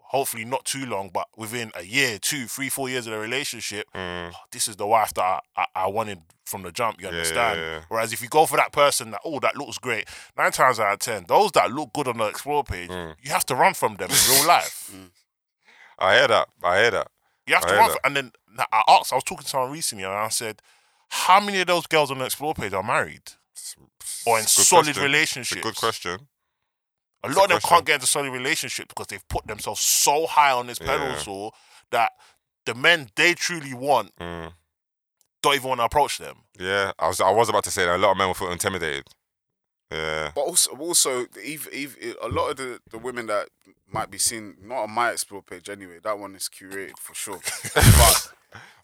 Hopefully 0.10 0.46
not 0.46 0.63
too 0.65 0.86
long, 0.86 1.10
but 1.10 1.27
within 1.36 1.72
a 1.74 1.82
year, 1.84 2.20
two, 2.20 2.48
three, 2.48 2.70
four 2.70 2.88
years 2.88 3.08
of 3.08 3.12
the 3.13 3.20
relationship, 3.20 3.88
Mm. 3.94 4.32
this 4.51 4.67
is 4.67 4.75
the 4.75 4.86
wife 4.86 5.13
that 5.15 5.24
I, 5.24 5.39
I, 5.58 5.65
I 5.75 5.88
wanted 5.88 6.22
from 6.46 6.62
the 6.62 6.72
jump. 6.72 7.01
You 7.01 7.08
Yeah, 7.08 7.13
understand? 7.13 7.60
yeah, 7.60 7.65
yeah. 7.77 7.82
Whereas 7.89 8.13
if 8.13 8.22
you 8.22 8.29
go 8.29 8.46
for 8.46 8.55
that 8.55 8.72
person 8.72 9.12
that 9.12 9.22
oh 9.25 9.39
that 9.39 9.58
looks 9.58 9.77
great, 9.79 10.08
nine 10.38 10.51
times 10.51 10.79
out 10.79 10.94
of 10.94 11.00
ten, 11.00 11.25
those 11.27 11.51
that 11.53 11.72
look 11.72 11.91
good 11.91 12.08
on 12.08 12.17
the 12.20 12.25
explore 12.27 12.63
page, 12.63 12.89
Mm. 12.91 13.15
you 13.20 13.32
have 13.32 13.46
to 13.48 13.55
run 13.55 13.74
from 13.74 13.96
them 13.96 14.10
in 14.12 14.17
real 14.29 14.46
life. 14.48 14.91
I 16.00 16.15
hear 16.17 16.27
that. 16.27 16.50
I 16.63 16.77
hear 16.82 16.91
that. 16.91 17.08
You 17.48 17.56
have 17.56 17.66
to 17.66 17.74
run. 17.75 17.92
For, 17.92 18.00
and 18.04 18.16
then 18.16 18.32
I 18.58 18.84
asked. 18.88 19.12
I 19.14 19.16
was 19.16 19.24
talking 19.24 19.44
to 19.44 19.50
someone 19.50 19.72
recently, 19.72 20.04
and 20.04 20.14
I 20.14 20.30
said, 20.30 20.62
"How 21.10 21.40
many 21.40 21.62
of 21.62 21.68
those 21.68 21.86
girls 21.88 22.12
on 22.12 22.18
the 22.20 22.25
explore 22.25 22.54
page 22.54 22.74
are 22.74 22.84
married 22.84 23.22
or 24.25 24.38
in 24.40 24.44
It's 24.44 24.56
a 24.56 24.60
good 24.62 24.66
solid 24.66 24.84
question. 24.86 25.04
Relationships?" 25.04 25.62
good 25.62 25.75
question. 25.75 26.28
A 27.24 27.30
lot 27.30 27.46
of 27.46 27.50
them 27.50 27.60
question. 27.60 27.70
can't 27.70 27.86
get 27.86 27.94
into 27.96 28.08
solid 28.08 28.32
relationships 28.32 28.88
because 28.90 29.08
they've 29.08 29.28
put 29.28 29.48
themselves 29.48 29.82
so 29.82 30.28
high 30.28 30.52
on 30.52 30.68
this 30.68 30.80
Yeah. 30.80 30.88
pedestal 30.98 31.56
that 31.92 32.12
the 32.66 32.75
men 32.75 33.10
they 33.16 33.34
truly 33.34 33.74
want 33.74 34.16
Mm. 34.20 34.54
don't 35.42 35.56
even 35.56 35.70
want 35.70 35.80
to 35.80 35.86
approach 35.86 36.18
them. 36.18 36.44
Yeah, 36.60 36.92
I 37.00 37.08
was 37.08 37.22
I 37.22 37.30
was 37.32 37.50
about 37.50 37.64
to 37.66 37.72
say 37.72 37.86
that 37.86 37.96
a 37.96 37.98
lot 37.98 38.12
of 38.12 38.18
men 38.18 38.28
will 38.28 38.34
feel 38.36 38.52
intimidated. 38.52 39.08
Yeah. 39.92 40.32
But 40.34 40.42
also, 40.42 40.72
also, 40.77 41.25
Eve, 41.44 41.68
Eve, 41.72 41.98
a 42.22 42.27
lot 42.27 42.50
of 42.51 42.58
the, 42.58 42.80
the 42.89 42.98
women 42.98 43.27
that 43.27 43.50
might 43.92 44.10
be 44.10 44.18
seen, 44.18 44.56
not 44.62 44.84
on 44.84 44.92
my 44.92 45.12
explore 45.12 45.42
page 45.44 45.70
anyway. 45.70 46.00
That 46.04 46.18
one 46.20 46.36
is 46.36 46.50
curated 46.50 46.98
for 46.98 47.13
sure. 47.13 47.39
but 47.75 48.32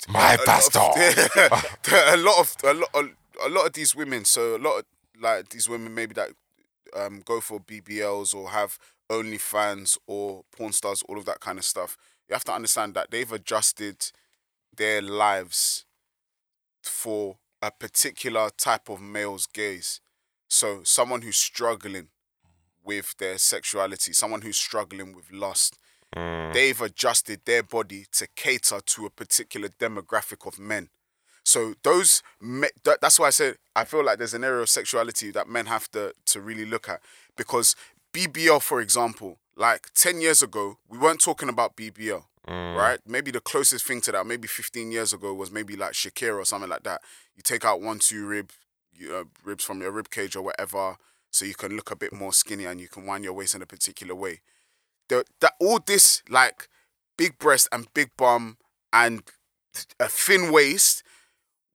My 0.10 0.34
a 0.34 0.38
lot 0.38 0.46
pastor. 0.46 0.80
of- 1.52 1.94
a 2.14 2.18
lot 2.18 2.40
of 2.40 2.56
a 2.64 2.74
lot 2.74 2.90
a, 2.94 3.48
a 3.48 3.50
lot 3.50 3.68
of 3.68 3.74
these 3.74 3.96
women. 3.96 4.26
So 4.26 4.56
a 4.56 4.60
lot 4.60 4.80
of 4.80 4.86
like 5.20 5.50
these 5.50 5.68
women 5.68 5.94
maybe 5.94 6.14
that 6.14 6.30
um, 6.96 7.22
go 7.26 7.42
for 7.42 7.60
BBLs 7.60 8.34
or 8.36 8.50
have 8.50 8.78
OnlyFans 9.10 9.98
or 10.08 10.44
porn 10.56 10.72
stars, 10.72 11.04
all 11.10 11.18
of 11.18 11.26
that 11.26 11.40
kind 11.40 11.58
of 11.58 11.66
stuff. 11.66 11.98
You 12.30 12.34
have 12.34 12.44
to 12.46 12.54
understand 12.54 12.94
that 12.94 13.12
they've 13.12 13.32
adjusted 13.32 14.12
their 14.76 15.02
lives 15.02 15.86
for 16.84 17.38
a 17.62 17.72
particular 17.72 18.50
type 18.58 18.90
of 18.90 19.02
male's 19.02 19.48
gaze. 19.48 20.00
So 20.52 20.84
someone 20.84 21.22
who's 21.22 21.38
struggling 21.38 22.10
with 22.84 23.16
their 23.20 23.38
sexuality, 23.38 24.12
someone 24.12 24.42
who's 24.42 24.58
struggling 24.58 25.16
with 25.16 25.32
lust, 25.32 25.78
Mm. 26.14 26.52
they've 26.54 26.82
adjusted 26.82 27.40
their 27.46 27.64
body 27.64 28.06
to 28.12 28.28
cater 28.36 28.82
to 28.82 29.06
a 29.06 29.10
particular 29.10 29.70
demographic 29.70 30.46
of 30.46 30.60
men. 30.60 30.90
So 31.46 31.76
those 31.84 32.22
me- 32.42 32.68
that, 32.84 33.00
that's 33.00 33.18
why 33.18 33.28
I 33.28 33.30
said 33.30 33.56
I 33.78 33.86
feel 33.86 34.04
like 34.04 34.18
there's 34.18 34.34
an 34.34 34.44
area 34.44 34.62
of 34.62 34.70
sexuality 34.70 35.32
that 35.32 35.48
men 35.48 35.68
have 35.68 35.90
to 35.92 36.14
to 36.26 36.42
really 36.42 36.66
look 36.66 36.90
at 36.90 37.00
because 37.38 37.78
BBL, 38.12 38.60
for 38.62 38.82
example, 38.82 39.40
like 39.56 39.88
ten 39.94 40.20
years 40.20 40.42
ago, 40.44 40.80
we 40.90 40.98
weren't 40.98 41.22
talking 41.22 41.48
about 41.48 41.78
BBL, 41.78 42.26
Mm. 42.46 42.76
right? 42.76 43.00
Maybe 43.06 43.32
the 43.32 43.40
closest 43.40 43.86
thing 43.86 44.02
to 44.02 44.12
that, 44.12 44.28
maybe 44.28 44.50
15 44.50 44.92
years 44.92 45.14
ago, 45.14 45.34
was 45.34 45.50
maybe 45.50 45.78
like 45.78 45.94
Shakira 45.94 46.40
or 46.42 46.46
something 46.46 46.70
like 46.70 46.84
that. 46.84 47.02
You 47.38 47.42
take 47.42 47.64
out 47.64 47.80
one, 47.80 48.00
two 48.00 48.26
rib, 48.26 48.52
you, 48.94 49.16
uh, 49.16 49.24
ribs 49.44 49.64
from 49.64 49.82
your 49.82 49.92
rib 49.92 50.10
cage 50.10 50.36
or 50.36 50.42
whatever, 50.42 50.98
so 51.32 51.46
you 51.46 51.56
can 51.56 51.76
look 51.76 51.92
a 51.92 51.96
bit 51.96 52.14
more 52.14 52.34
skinny 52.34 52.66
and 52.66 52.80
you 52.82 52.88
can 52.88 53.06
wind 53.06 53.24
your 53.24 53.34
waist 53.34 53.56
in 53.56 53.62
a 53.62 53.66
particular 53.66 54.16
way 54.16 54.42
the, 55.12 55.26
that 55.42 55.54
all 55.60 55.80
this 55.86 56.24
like 56.30 56.68
big 57.18 57.38
breast 57.38 57.68
and 57.72 57.94
big 57.94 58.10
bum 58.18 58.58
and 58.92 59.22
a 60.00 60.08
thin 60.08 60.52
waist, 60.52 61.04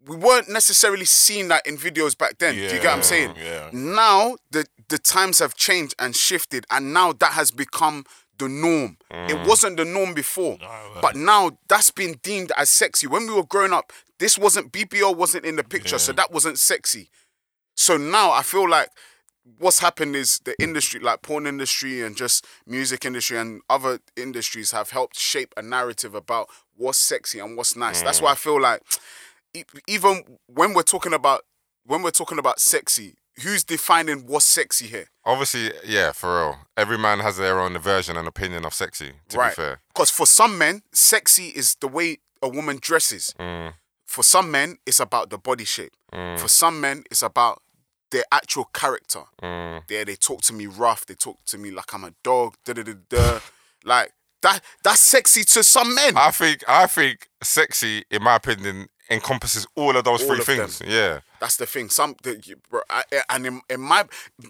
we 0.05 0.17
weren't 0.17 0.49
necessarily 0.49 1.05
seeing 1.05 1.49
that 1.49 1.67
in 1.67 1.77
videos 1.77 2.17
back 2.17 2.39
then. 2.39 2.55
Do 2.55 2.63
you 2.63 2.69
get 2.69 2.85
what 2.85 2.95
I'm 2.95 3.03
saying? 3.03 3.35
Yeah. 3.37 3.71
Now 3.73 4.37
the 4.51 4.67
the 4.89 4.99
times 4.99 5.41
have 5.41 5.55
changed 5.55 5.95
and 5.99 6.17
shifted, 6.17 6.65
and 6.71 6.93
now 6.93 7.13
that 7.13 7.33
has 7.33 7.51
become 7.51 8.05
the 8.39 8.49
norm. 8.49 8.99
It 9.11 9.47
wasn't 9.47 9.77
the 9.79 9.85
norm 9.85 10.15
before, 10.15 10.59
but 11.01 11.17
now 11.17 11.59
that's 11.69 11.91
been 11.91 12.19
deemed 12.23 12.53
as 12.57 12.71
sexy. 12.71 13.07
When 13.07 13.27
we 13.27 13.35
were 13.35 13.45
growing 13.45 13.73
up, 13.73 13.93
this 14.19 14.39
wasn't 14.39 14.73
BBL 14.73 15.17
wasn't 15.17 15.45
in 15.45 15.57
the 15.57 15.65
picture, 15.65 15.99
so 15.99 16.13
that 16.13 16.33
wasn't 16.33 16.59
sexy. 16.59 17.11
So 17.77 17.97
now 17.97 18.33
I 18.33 18.43
feel 18.43 18.69
like 18.69 18.89
what's 19.59 19.79
happened 19.79 20.17
is 20.17 20.41
the 20.45 20.55
industry, 20.61 21.01
like 21.01 21.23
porn 21.23 21.47
industry 21.47 22.03
and 22.03 22.17
just 22.17 22.47
music 22.67 23.05
industry 23.05 23.39
and 23.39 23.61
other 23.69 24.01
industries, 24.17 24.73
have 24.73 24.91
helped 24.91 25.19
shape 25.19 25.53
a 25.57 25.63
narrative 25.63 26.15
about 26.15 26.49
what's 26.75 26.99
sexy 26.99 27.39
and 27.39 27.57
what's 27.57 27.77
nice. 27.77 28.03
That's 28.03 28.21
why 28.21 28.33
I 28.33 28.35
feel 28.35 28.61
like 28.61 28.83
even 29.87 30.39
when 30.47 30.75
we're 30.75 30.83
talking 30.83 31.13
about 31.13 31.43
when 31.85 32.03
we're 32.03 32.11
talking 32.11 32.39
about 32.39 32.59
sexy, 32.59 33.15
who's 33.43 33.63
defining 33.63 34.27
what's 34.27 34.45
sexy 34.45 34.87
here? 34.87 35.07
Obviously, 35.25 35.71
yeah, 35.85 36.13
for 36.13 36.37
real. 36.37 36.59
Every 36.77 36.99
man 36.99 37.21
has 37.21 37.37
their 37.37 37.61
own 37.61 37.79
version 37.79 38.17
and 38.17 38.27
opinion 38.27 38.65
of 38.65 38.75
sexy. 38.75 39.13
To 39.29 39.39
right. 39.39 39.51
be 39.51 39.55
fair. 39.55 39.81
Because 39.95 40.11
for 40.11 40.27
some 40.27 40.59
men, 40.59 40.83
sexy 40.93 41.49
is 41.49 41.77
the 41.81 41.89
way 41.89 42.19
a 42.43 42.49
woman 42.49 42.79
dresses. 42.81 43.35
Mm. 43.39 43.75
For 44.07 44.23
some 44.23 44.51
men, 44.51 44.79
it's 44.87 45.01
about 45.01 45.31
the 45.31 45.39
body 45.39 45.65
shape. 45.65 45.93
For 46.13 46.49
some 46.49 46.81
men, 46.81 47.05
it's 47.11 47.23
about 47.23 47.61
their 48.11 48.25
actual 48.33 48.65
character. 48.73 49.25
Mm. 49.43 49.83
Yeah, 49.91 50.05
they 50.05 50.15
talk 50.17 50.41
to 50.43 50.53
me 50.55 50.67
rough. 50.67 51.05
They 51.05 51.15
talk 51.15 51.45
to 51.47 51.59
me 51.59 51.71
like 51.71 51.93
I'm 51.93 52.05
a 52.05 52.13
dog. 52.23 52.55
Da 52.65 52.73
da 52.73 52.83
da 52.83 52.95
da. 53.09 53.41
Like 53.85 54.13
that. 54.43 54.61
That's 54.83 55.01
sexy 55.01 55.45
to 55.45 55.63
some 55.63 55.95
men. 55.95 56.17
I 56.17 56.31
think 56.31 56.65
I 56.67 56.87
think 56.87 57.29
sexy, 57.43 58.05
in 58.11 58.23
my 58.23 58.35
opinion, 58.37 58.89
encompasses 59.11 59.65
all 59.77 59.97
of 59.97 60.05
those 60.05 60.23
All 60.23 60.29
three 60.29 60.39
of 60.41 60.45
things. 60.47 60.79
them. 60.81 60.89
Yeah. 60.91 61.21
That's 61.41 61.57
the 61.57 61.67
thing. 61.67 61.89
Some 61.91 62.17
the, 62.25 62.41
you- 62.45 62.57
bro, 62.69 62.81
I- 62.91 63.05
and 63.31 63.47
in, 63.47 63.61
in 63.71 63.81
my 63.81 64.05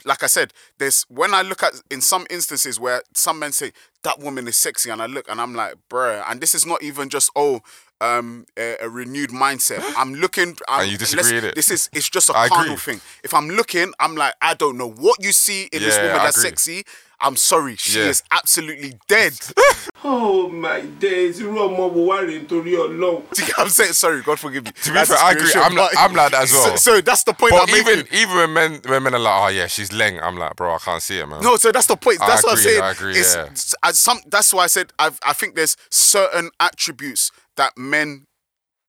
like 0.07 0.23
I 0.23 0.27
said, 0.29 0.53
there's 0.79 1.05
when 1.09 1.35
I 1.35 1.43
look 1.43 1.63
at 1.63 1.75
in 1.91 2.01
some 2.01 2.27
instances 2.31 2.81
where 2.81 3.03
some 3.15 3.39
men 3.39 3.53
say 3.53 3.73
that 4.05 4.19
woman 4.21 4.47
is 4.49 4.57
sexy, 4.57 4.89
and 4.91 5.03
I 5.03 5.07
look 5.07 5.29
and 5.31 5.39
I'm 5.41 5.55
like, 5.55 5.75
bruh, 5.91 6.25
and 6.31 6.41
this 6.41 6.55
is 6.55 6.65
not 6.65 6.83
even 6.83 7.09
just 7.09 7.31
oh. 7.37 7.61
Um, 7.99 8.45
a, 8.59 8.77
a 8.83 8.89
renewed 8.91 9.31
mindset. 9.31 9.83
I'm 9.97 10.15
looking. 10.15 10.55
I'm, 10.69 10.83
And 10.83 10.93
you 10.93 10.99
disagree 10.99 11.39
it? 11.39 11.55
This 11.55 11.71
is 11.71 11.89
it's 11.95 12.11
just 12.11 12.29
a 12.29 12.37
I 12.37 12.49
carnal 12.49 12.75
agree. 12.75 12.95
thing. 12.97 13.01
If 13.25 13.33
I'm 13.33 13.49
looking, 13.49 13.95
I'm 13.99 14.15
like, 14.17 14.35
I 14.43 14.53
don't 14.53 14.77
know 14.77 14.91
what 14.91 15.23
you 15.25 15.33
see 15.33 15.71
in 15.73 15.81
this 15.83 15.97
woman 15.97 16.13
I 16.13 16.25
that's 16.25 16.37
agree. 16.37 16.51
sexy. 16.51 16.85
I'm 17.19 17.37
sorry, 17.37 17.77
she 17.77 17.99
Yeah. 17.99 18.09
is 18.09 18.23
absolutely 18.31 18.99
dead. 19.09 19.33
Oh 20.09 20.49
my 20.49 20.83
days, 21.01 21.41
irú 21.41 21.57
ọmọ 21.59 21.91
wo 21.91 22.07
wá 22.07 22.21
rèé 22.23 22.39
nítorí 22.47 22.77
Ọlọ́run. 22.77 23.23
Do 23.35 23.43
get 23.43 23.57
what 23.57 23.65
I'm 23.65 23.69
saying? 23.71 23.93
Sorry, 23.95 24.23
God 24.23 24.39
forgive 24.39 24.65
me. 24.65 24.71
To 24.71 24.93
be 24.93 25.05
fair, 25.05 25.17
I 25.19 25.33
agree. 25.33 25.51
I'm 25.57 25.75
like- 25.75 25.97
I'm 25.99 26.13
like 26.15 26.31
that 26.31 26.43
as 26.45 26.53
well. 26.53 26.77
So, 26.77 27.01
that's 27.01 27.25
the 27.25 27.33
point 27.33 27.51
But 27.53 27.69
I'm 27.69 27.75
even 27.75 27.99
making. 28.01 28.19
even 28.19 28.37
when 28.37 28.53
men 28.53 28.81
when 28.87 29.03
men 29.03 29.15
are 29.15 29.19
like, 29.19 29.43
oh 29.43 29.49
yeah, 29.49 29.67
she's 29.67 29.89
leng, 29.91 30.23
I'm 30.23 30.37
like, 30.37 30.55
bro, 30.55 30.75
I 30.75 30.79
can't 30.79 31.03
see 31.03 31.19
it, 31.19 31.27
man. 31.27 31.41
No, 31.43 31.57
so 31.57 31.73
that's 31.73 31.87
the 31.87 31.97
point. 31.97 32.21
I 32.21 32.29
That's 32.29 32.45
what 32.45 32.53
I'm 32.53 32.59
saying. 32.59 32.83
I 32.83 32.91
agree, 32.93 33.13
It's- 33.19 33.35
yeah. 33.35 33.43
it's- 33.47 33.99
some. 33.99 34.21
That's 34.29 34.53
why 34.55 34.65
I 34.65 34.67
said 34.69 34.93
I've, 34.99 35.19
I 35.25 35.33
think 35.33 35.57
there's 35.57 35.77
certain 35.91 36.51
attributes 36.61 37.33
that 37.57 37.77
men 37.77 38.27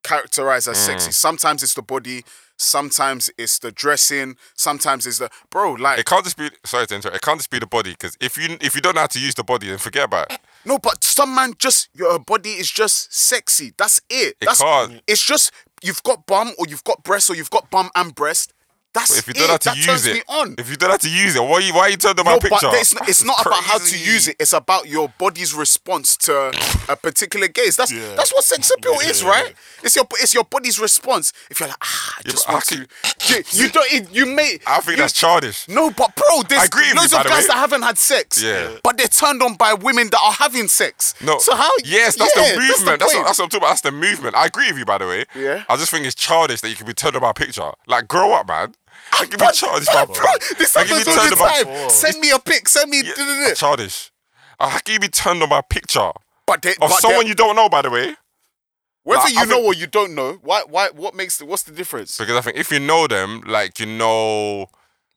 characterize 0.04 0.68
as 0.68 0.78
Mm. 0.78 0.86
sexy. 0.86 1.12
Sometimes 1.12 1.64
it's 1.64 1.74
the 1.74 1.82
body. 1.82 2.24
Sometimes 2.60 3.30
it's 3.38 3.60
the 3.60 3.72
dressing. 3.72 4.36
Sometimes 4.56 5.06
it's 5.06 5.20
the 5.20 5.30
bro. 5.52 5.74
Like 5.74 6.00
It 6.00 6.06
can't 6.06 6.24
just 6.24 6.38
be 6.38 6.50
sorry 6.66 6.88
to 6.88 6.96
interrupt. 6.96 7.16
It 7.18 7.22
can't 7.22 7.40
just 7.40 7.50
be 7.50 7.60
the 7.60 7.68
body 7.68 7.92
because 7.92 8.18
if 8.20 8.38
you 8.38 8.58
if 8.62 8.74
you 8.74 8.82
don't 8.82 8.96
know 8.96 9.02
how 9.02 9.08
to 9.08 9.20
use 9.20 9.36
the 9.36 9.44
body, 9.44 9.68
then 9.68 9.78
forget 9.78 10.06
about 10.06 10.32
it. 10.32 10.40
no, 10.66 10.78
but 10.80 11.04
some 11.04 11.36
man 11.36 11.54
just 11.60 11.90
your 11.94 12.18
body 12.20 12.52
is 12.52 12.72
just 12.72 13.14
sexy. 13.14 13.74
That's 13.78 14.02
it. 14.10 14.38
It 14.42 14.46
That's 14.46 14.62
can't. 14.62 15.02
it's 15.08 15.24
just 15.24 15.52
you've 15.84 16.02
got 16.04 16.26
bum 16.26 16.54
or 16.58 16.66
you've 16.68 16.84
got 16.84 17.04
breast 17.04 17.30
or 17.30 17.36
you've 17.36 17.52
got 17.52 17.70
bum 17.70 17.90
and 17.96 18.16
breast. 18.16 18.54
That's 18.98 19.18
if 19.20 19.28
you 19.28 19.34
don't 19.34 19.48
know 19.48 19.54
how 19.54 19.58
to 19.58 19.70
that 19.70 19.78
use 19.78 20.06
it, 20.08 20.24
on. 20.28 20.56
if 20.58 20.70
you 20.70 20.76
don't 20.78 20.90
know 20.90 20.94
how 20.94 20.98
to 20.98 21.10
use 21.10 21.36
it, 21.36 21.42
why 21.44 21.60
you 21.60 21.74
why 21.74 21.88
you 21.88 21.98
turned 21.98 22.20
on 22.20 22.26
my 22.26 22.34
No, 22.34 22.40
picture? 22.40 22.68
but 22.70 22.76
it's 22.76 22.94
not, 22.94 23.10
it's 23.10 23.24
not 23.24 23.46
about 23.46 23.64
how 23.64 23.78
to 23.78 23.98
use 23.98 24.28
it. 24.28 24.36
It's 24.40 24.54
about 24.54 24.88
your 24.88 25.10
body's 25.18 25.54
response 25.54 26.18
to 26.18 26.52
a 26.90 26.96
particular 26.96 27.48
gaze. 27.48 27.76
That's 27.76 27.92
Yeah. 27.92 28.16
that's 28.16 28.34
what 28.34 28.44
sex 28.44 28.72
appeal 28.76 29.00
is, 29.02 29.22
Yeah. 29.22 29.30
right? 29.30 29.56
It's 29.84 29.96
your 29.96 30.06
it's 30.14 30.34
your 30.34 30.44
body's 30.46 30.80
response. 30.80 31.34
If 31.50 31.60
you're 31.60 31.70
like, 31.70 31.78
ah, 31.84 32.14
I 32.18 32.22
Yeah, 32.26 32.32
just 32.32 32.48
want 32.50 32.64
I 32.72 32.76
to, 32.76 32.88
you, 33.34 33.44
you 33.66 33.70
don't. 33.70 33.92
It, 33.94 34.12
you 34.12 34.26
may. 34.26 34.60
I 34.66 34.80
think 34.82 34.98
you- 34.98 35.04
that's 35.04 35.14
childish. 35.14 35.68
No, 35.68 35.92
but 35.92 36.16
bro, 36.16 36.44
there's 36.50 36.70
loads 36.96 37.12
you, 37.12 37.18
of 37.20 37.24
guys 37.26 37.44
way. 37.44 37.48
that 37.48 37.58
haven't 37.58 37.84
had 37.84 37.98
sex. 37.98 38.42
Yeah. 38.42 38.78
But 38.84 38.98
they're 38.98 39.08
turned 39.08 39.42
on 39.44 39.56
by 39.56 39.74
women 39.74 40.10
that 40.10 40.20
are 40.24 40.34
having 40.34 40.68
sex. 40.68 41.14
No. 41.22 41.38
So 41.40 41.56
how? 41.56 41.70
Yes, 41.84 42.16
that's 42.16 42.34
the 42.34 42.42
movement. 42.60 43.00
That's, 43.00 43.14
point. 43.14 43.24
what, 43.24 43.26
that's 43.28 43.40
what 43.40 43.46
I'm 43.46 43.50
talking 43.50 43.58
about. 43.58 43.70
That's 43.70 43.82
the 43.82 43.92
movement. 43.92 44.36
I 44.36 44.46
agree 44.46 44.68
with 44.70 44.78
you, 44.80 44.86
by 44.86 44.98
the 44.98 45.08
way. 45.08 45.26
Yeah. 45.36 45.64
I 45.70 45.76
just 45.78 45.92
think 45.92 46.06
it's 46.06 46.16
childish 46.16 46.62
that 46.62 46.70
you 46.70 46.76
can 46.76 46.86
be 46.88 46.94
turned 46.94 47.16
on 47.16 47.22
by 47.22 47.30
a 47.32 47.34
picture. 47.34 47.72
Like, 47.86 48.08
grow 48.08 48.34
up, 48.34 48.48
man. 48.48 48.74
I 49.14 49.26
can 49.26 49.40
be 49.40 49.52
childish, 49.54 49.88
bro, 49.88 50.06
this 50.58 50.76
I 50.76 50.84
happens 50.86 51.08
all 51.08 51.30
the 51.30 51.36
time. 51.66 51.90
Send 51.90 52.20
me 52.20 52.32
a 52.32 52.40
pic. 52.40 52.68
Send 52.70 52.90
me. 52.90 53.02
Yeah, 53.04 53.54
childish. 53.54 54.12
How 54.60 54.78
can 54.80 54.94
you 54.94 55.00
be 55.00 55.08
turned 55.08 55.42
on 55.44 55.50
by 55.50 55.60
a 55.60 55.64
picture 55.64 56.12
But 56.46 56.62
they, 56.62 56.72
of 56.72 56.78
but 56.80 56.92
someone 57.00 57.28
you 57.28 57.36
don't 57.36 57.56
know, 57.56 57.70
by 57.70 57.82
the 57.84 57.90
way? 57.90 58.16
whether 59.04 59.22
Like, 59.22 59.34
you 59.34 59.40
I 59.40 59.46
know 59.46 59.56
think- 59.56 59.66
or 59.68 59.74
you 59.74 59.88
don't 59.88 60.16
know, 60.16 60.40
why? 60.44 60.64
Why? 60.68 60.90
What 60.94 61.16
makes 61.16 61.38
the? 61.38 61.46
What's 61.46 61.64
the 61.64 61.72
difference? 61.72 62.18
Because 62.18 62.36
I 62.36 62.42
think 62.42 62.58
if 62.58 62.72
you 62.72 62.80
know 62.80 63.08
them, 63.08 63.42
like 63.46 63.80
you 63.80 63.86
know 63.86 64.68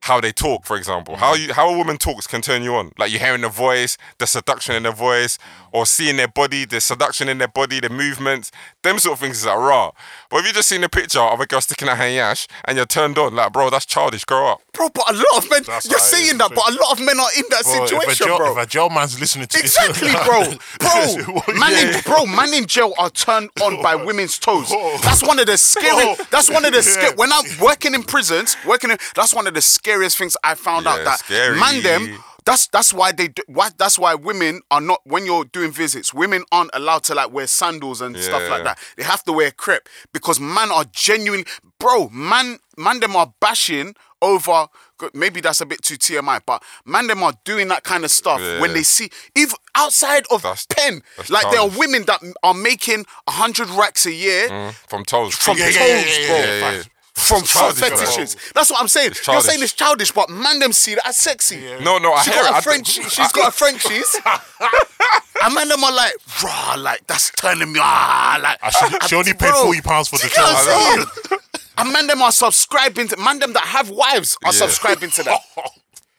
how 0.02 0.18
they 0.20 0.32
talk, 0.32 0.64
for 0.64 0.76
example, 0.76 1.16
how 1.16 1.34
Mm-hmm. 1.34 1.48
you 1.48 1.54
how 1.54 1.68
a 1.74 1.76
woman 1.76 1.98
talks 1.98 2.26
can 2.26 2.40
turn 2.40 2.62
you 2.62 2.74
on. 2.74 2.92
Like 2.98 3.10
you're 3.10 3.20
hearing 3.20 3.40
the 3.42 3.48
voice, 3.48 3.98
the 4.18 4.26
seduction 4.26 4.74
in 4.76 4.84
their 4.84 4.92
voice, 4.92 5.38
or 5.72 5.86
seeing 5.86 6.16
their 6.16 6.28
body, 6.28 6.64
the 6.64 6.80
seduction 6.80 7.28
in 7.28 7.38
their 7.38 7.48
body, 7.48 7.80
the 7.80 7.90
movements, 7.90 8.50
them 8.82 8.98
sort 8.98 9.14
of 9.14 9.20
things 9.20 9.38
is 9.38 9.46
like 9.46 9.56
raw. 9.58 9.90
But 10.30 10.38
if 10.40 10.46
you 10.46 10.52
just 10.52 10.68
seen 10.68 10.84
a 10.84 10.88
picture 10.88 11.20
of 11.20 11.40
a 11.40 11.46
girl 11.46 11.60
sticking 11.60 11.88
out 11.88 11.98
her 11.98 12.08
yash 12.08 12.46
and 12.64 12.76
you're 12.76 12.86
turned 12.86 13.18
on, 13.18 13.34
like 13.34 13.52
bro, 13.52 13.68
that's 13.68 13.84
childish. 13.84 14.24
Grow 14.24 14.46
up. 14.52 14.62
Bro, 14.72 14.90
but 14.90 15.10
a 15.10 15.12
lot 15.14 15.44
of 15.44 15.50
men, 15.50 15.62
That's 15.66 15.86
you're 15.90 15.98
how 15.98 16.04
it 16.04 16.08
saying 16.08 16.26
is, 16.26 16.38
that, 16.38 16.52
I 16.52 16.54
but 16.54 16.70
a 16.70 16.74
lot 16.80 16.92
of 16.92 17.04
men 17.04 17.18
are 17.18 17.28
in 17.36 17.44
that 17.50 17.62
Bro, 17.64 17.86
situation, 17.86 18.10
if 18.12 18.20
a 18.20 18.24
jail, 18.24 18.36
bro. 18.38 18.52
If 18.52 18.64
a 18.64 18.66
jail 18.66 18.88
man's 18.88 19.18
listening 19.20 19.48
to 19.48 19.60
this, 19.62 19.76
Exactly, 19.76 20.12
bro. 20.24 20.44
this 20.44 21.16
is 21.18 21.24
Bro, 21.26 21.54
man, 21.58 21.72
yeah. 21.72 21.96
in, 21.96 22.02
bro, 22.04 22.24
man 22.26 22.54
in 22.54 22.66
jail 22.66 22.94
are 22.98 23.10
turned 23.10 23.50
on 23.62 23.82
by 23.82 23.96
women's 23.96 24.38
toes. 24.38 24.70
That's 25.02 25.22
one 25.26 25.38
of 25.40 25.46
the 25.46 25.58
scary. 25.58 26.14
That's 26.30 26.48
one 26.48 26.64
of 26.64 26.70
the 26.72 26.76
Yeah. 26.80 26.82
scary. 26.82 27.14
When 27.16 27.32
I'm 27.32 27.44
working 27.60 27.94
in 27.94 28.04
prisons, 28.04 28.56
working 28.64 28.90
in, 28.92 28.98
that's 29.16 29.34
one 29.34 29.46
of 29.48 29.54
the 29.54 29.60
scariest 29.60 30.16
things 30.16 30.36
I 30.44 30.54
found 30.54 30.86
out 30.86 30.98
Yeah, 30.98 31.04
that 31.04 31.18
scary. 31.18 31.58
man 31.58 31.82
them 31.82 32.24
That's 32.44 32.66
that's 32.68 32.92
why 32.92 33.12
they 33.12 33.28
do, 33.28 33.42
why 33.46 33.70
that's 33.76 33.98
why 33.98 34.14
women 34.14 34.60
are 34.70 34.80
not 34.80 35.00
when 35.04 35.26
you're 35.26 35.44
doing 35.44 35.70
visits. 35.72 36.12
Women 36.14 36.44
aren't 36.52 36.70
allowed 36.74 37.04
to 37.04 37.14
like 37.14 37.32
wear 37.32 37.46
sandals 37.46 38.00
and 38.00 38.16
stuff 38.16 38.48
like 38.48 38.64
that. 38.64 38.78
They 38.96 39.02
have 39.04 39.22
to 39.24 39.32
wear 39.32 39.50
crepe 39.50 39.88
because 40.12 40.40
man 40.40 40.70
are 40.72 40.84
genuine, 40.92 41.44
bro. 41.78 42.08
Man, 42.10 42.58
man, 42.76 43.00
them 43.00 43.16
are 43.16 43.32
bashing 43.40 43.94
over. 44.22 44.66
Maybe 45.14 45.40
that's 45.40 45.60
a 45.62 45.66
bit 45.66 45.82
too 45.82 45.94
TMI, 45.96 46.40
but 46.44 46.62
man, 46.84 47.06
them 47.06 47.22
are 47.22 47.32
doing 47.44 47.68
that 47.68 47.84
kind 47.84 48.04
of 48.04 48.10
stuff 48.10 48.38
when 48.60 48.74
they 48.74 48.82
see 48.82 49.10
even 49.34 49.54
outside 49.74 50.24
of 50.30 50.42
That's- 50.42 50.66
pen. 50.68 51.02
that's 51.16 51.30
Like 51.30 51.50
there 51.50 51.60
are 51.60 51.68
women 51.70 52.04
that 52.06 52.20
are 52.42 52.52
making 52.54 53.06
hundred 53.28 53.70
racks 53.70 54.04
a 54.04 54.12
year 54.12 54.48
Mm, 54.48 54.72
from 54.88 55.04
toes. 55.04 55.34
from 55.34 55.56
Yeah, 55.56 55.66
toes, 55.66 55.74
yeah, 55.76 55.86
yeah, 55.86 56.18
yeah, 56.18 56.60
bro. 56.60 56.70
yeah, 56.70 56.82
yeah, 57.20 57.36
yeah. 57.36 57.40
From 57.40 57.40
foot 57.42 57.76
childish, 57.76 58.16
bro. 58.16 58.52
That's 58.54 58.70
what 58.70 58.80
I'm 58.80 58.88
saying. 58.88 59.12
You're 59.26 59.40
saying 59.40 59.62
it's 59.62 59.72
childish, 59.72 60.12
but 60.12 60.30
man, 60.30 60.58
them 60.58 60.72
see 60.72 60.94
that 60.94 61.06
as 61.08 61.16
sexy. 61.16 61.60
No, 61.82 61.98
no, 61.98 62.12
I 62.12 62.22
She 62.22 62.30
hear 62.32 62.42
got 62.42 62.50
it. 62.50 62.54
a 62.54 62.56
I- 62.56 62.60
French. 62.60 62.98
I- 62.98 63.08
She's 63.08 63.32
got 63.32 63.48
a 63.48 63.52
Frenchies. 63.56 64.16
and 65.42 65.54
man, 65.54 65.68
them 65.68 65.82
are 65.84 65.92
like, 65.92 66.14
rah, 66.42 66.74
like 66.78 67.06
that's 67.06 67.30
turning 67.32 67.72
me 67.72 67.80
ah, 67.82 68.38
like. 68.42 68.58
Ah, 68.62 68.70
she, 69.00 69.08
she 69.08 69.14
only 69.16 69.32
paid 69.32 69.50
Bro, 69.50 69.64
forty 69.64 69.80
pounds 69.80 70.08
for 70.08 70.16
the 70.18 70.28
you 70.28 70.42
know 70.42 70.52
what 70.52 71.28
show. 71.28 71.36
And 71.78 71.92
man, 71.92 72.06
them 72.06 72.20
are 72.22 72.32
subscribing 72.32 73.08
to 73.08 73.16
man, 73.16 73.38
them 73.38 73.52
that 73.54 73.64
have 73.64 73.90
wives 73.90 74.36
are 74.44 74.52
Yeah. 74.52 74.58
subscribing 74.58 75.10
to 75.10 75.22
that. 75.24 75.40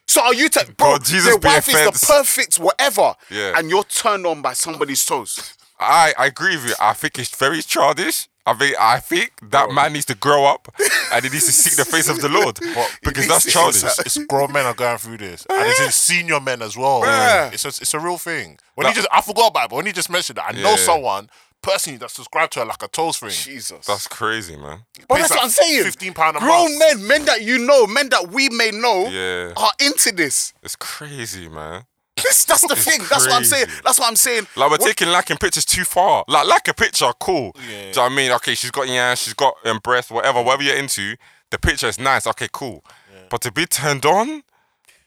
So 0.07 0.21
are 0.21 0.33
you, 0.33 0.49
bro? 0.49 0.97
God, 0.97 1.05
Jesus 1.05 1.25
their 1.29 1.39
be 1.39 1.47
wife 1.47 1.69
is 1.69 1.73
the 2.01 2.05
perfect 2.05 2.59
whatever, 2.59 3.15
Yeah. 3.29 3.53
and 3.57 3.69
you're 3.69 3.85
turned 3.85 4.27
on 4.27 4.41
by 4.41 4.51
somebody's 4.51 5.05
toes. 5.05 5.53
I, 5.79 6.13
I 6.17 6.25
agree 6.25 6.57
with 6.57 6.65
you. 6.67 6.75
I 6.81 6.91
think 6.91 7.17
it's 7.17 7.33
very 7.33 7.61
childish. 7.61 8.27
I 8.45 8.53
think 8.53 8.75
I 8.79 8.99
think 8.99 9.31
that 9.51 9.71
man 9.71 9.93
needs 9.93 10.05
to 10.05 10.15
grow 10.15 10.45
up 10.45 10.67
and 11.13 11.23
he 11.23 11.29
needs 11.29 11.45
to 11.45 11.51
seek 11.51 11.75
the 11.75 11.85
face 11.85 12.09
of 12.09 12.21
the 12.21 12.29
Lord 12.39 12.57
because 13.03 13.27
that's 13.27 13.45
needs 13.45 13.53
childish. 13.53 13.83
It's, 13.83 13.99
it's 13.99 14.25
grown 14.25 14.51
men 14.51 14.65
are 14.65 14.73
going 14.73 14.97
through 14.97 15.17
this, 15.17 15.45
and 15.49 15.67
it's 15.69 15.79
in 15.79 15.91
senior 15.91 16.39
men 16.39 16.61
as 16.61 16.75
well. 16.75 17.01
Yeah. 17.05 17.51
It's 17.53 17.65
a, 17.65 17.69
it's 17.69 17.93
a 17.93 17.99
real 17.99 18.17
thing. 18.17 18.57
When 18.75 18.85
That- 18.85 18.91
he 18.91 18.95
just, 18.95 19.07
I 19.11 19.21
forgot 19.21 19.47
about 19.49 19.65
it, 19.65 19.69
but 19.69 19.75
when 19.77 19.85
he 19.85 19.91
just 19.91 20.09
mentioned 20.09 20.37
that, 20.39 20.55
I 20.55 20.59
know 20.61 20.75
someone 20.75 21.29
personally 21.61 21.97
that 21.99 22.09
subscribed 22.09 22.53
to 22.53 22.59
her 22.61 22.65
like 22.65 22.81
a 22.81 22.87
toes 22.87 23.21
ring. 23.21 23.31
Jesus. 23.31 23.85
That's 23.85 24.07
crazy, 24.07 24.55
man. 24.57 24.79
But 25.07 25.17
pays 25.17 25.29
that's 25.29 25.35
what 25.35 25.43
I'm 25.43 25.49
saying. 25.51 25.83
Fifteen 25.83 26.13
pound 26.15 26.37
a 26.37 26.39
Grown 26.39 26.79
month. 26.79 26.79
men, 26.99 27.07
men 27.07 27.25
that 27.25 27.43
you 27.43 27.59
know, 27.59 27.85
men 27.85 28.09
that 28.09 28.31
we 28.31 28.49
may 28.49 28.71
know, 28.71 29.07
Yeah. 29.07 29.53
are 29.55 29.71
into 29.79 30.11
this. 30.11 30.53
It's 30.63 30.75
crazy, 30.75 31.47
man. 31.47 31.83
This, 32.23 32.45
that's 32.45 32.61
the 32.67 32.73
It's 32.73 32.83
thing. 32.85 32.99
That's 33.09 33.25
what 33.27 33.33
I'm 33.35 33.43
saying. 33.43 33.67
That's 33.83 33.99
what 33.99 34.07
I'm 34.07 34.15
saying. 34.15 34.47
Like 34.55 34.69
we're 34.71 34.77
What- 34.77 34.81
taking 34.87 35.09
lacking 35.09 35.37
pictures 35.37 35.65
too 35.65 35.83
far. 35.83 36.23
Like 36.27 36.47
like 36.47 36.67
a 36.67 36.73
picture, 36.73 37.11
cool. 37.19 37.55
Yeah. 37.55 37.61
Do 37.63 37.71
you 37.75 37.83
know 37.95 38.01
what 38.03 38.11
I 38.11 38.15
mean? 38.15 38.31
Okay, 38.33 38.55
she's 38.55 38.71
got 38.71 38.87
yeah, 38.87 39.15
she's 39.15 39.33
got 39.33 39.53
um, 39.65 39.79
breasts, 39.83 40.11
whatever, 40.11 40.41
whatever 40.41 40.63
you're 40.63 40.75
into. 40.77 41.15
The 41.49 41.57
picture 41.59 41.87
is 41.87 41.99
nice. 41.99 42.25
Okay, 42.27 42.47
cool. 42.51 42.83
But 43.29 43.41
to 43.41 43.51
be 43.51 43.65
turned 43.65 44.05
on, 44.05 44.43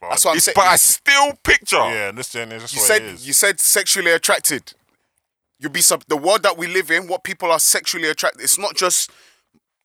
That's 0.01 0.25
what 0.25 0.33
I'm 0.33 0.37
it's 0.39 0.47
saying. 0.47 0.55
but 0.57 0.75
a 0.75 0.79
still 0.79 1.33
picture. 1.43 1.77
Yeah, 1.77 2.09
and 2.09 2.19
this 2.19 2.31
day 2.31 2.45
that's 2.45 2.73
you 2.75 2.81
what 2.81 2.87
said 2.89 3.03
it 3.03 3.15
is. 3.15 3.27
you 3.27 3.33
said 3.33 3.61
sexually 3.61 4.11
attracted. 4.13 4.73
You'll 5.59 5.71
be 5.73 5.81
sub 5.83 6.05
the 6.09 6.17
world 6.17 6.43
that 6.43 6.57
we 6.59 6.67
live 6.67 6.91
in. 6.91 7.07
What 7.07 7.23
people 7.25 7.51
are 7.51 7.59
sexually 7.61 8.09
attracted. 8.09 8.43
It's 8.43 8.59
not 8.59 8.75
just 8.77 9.11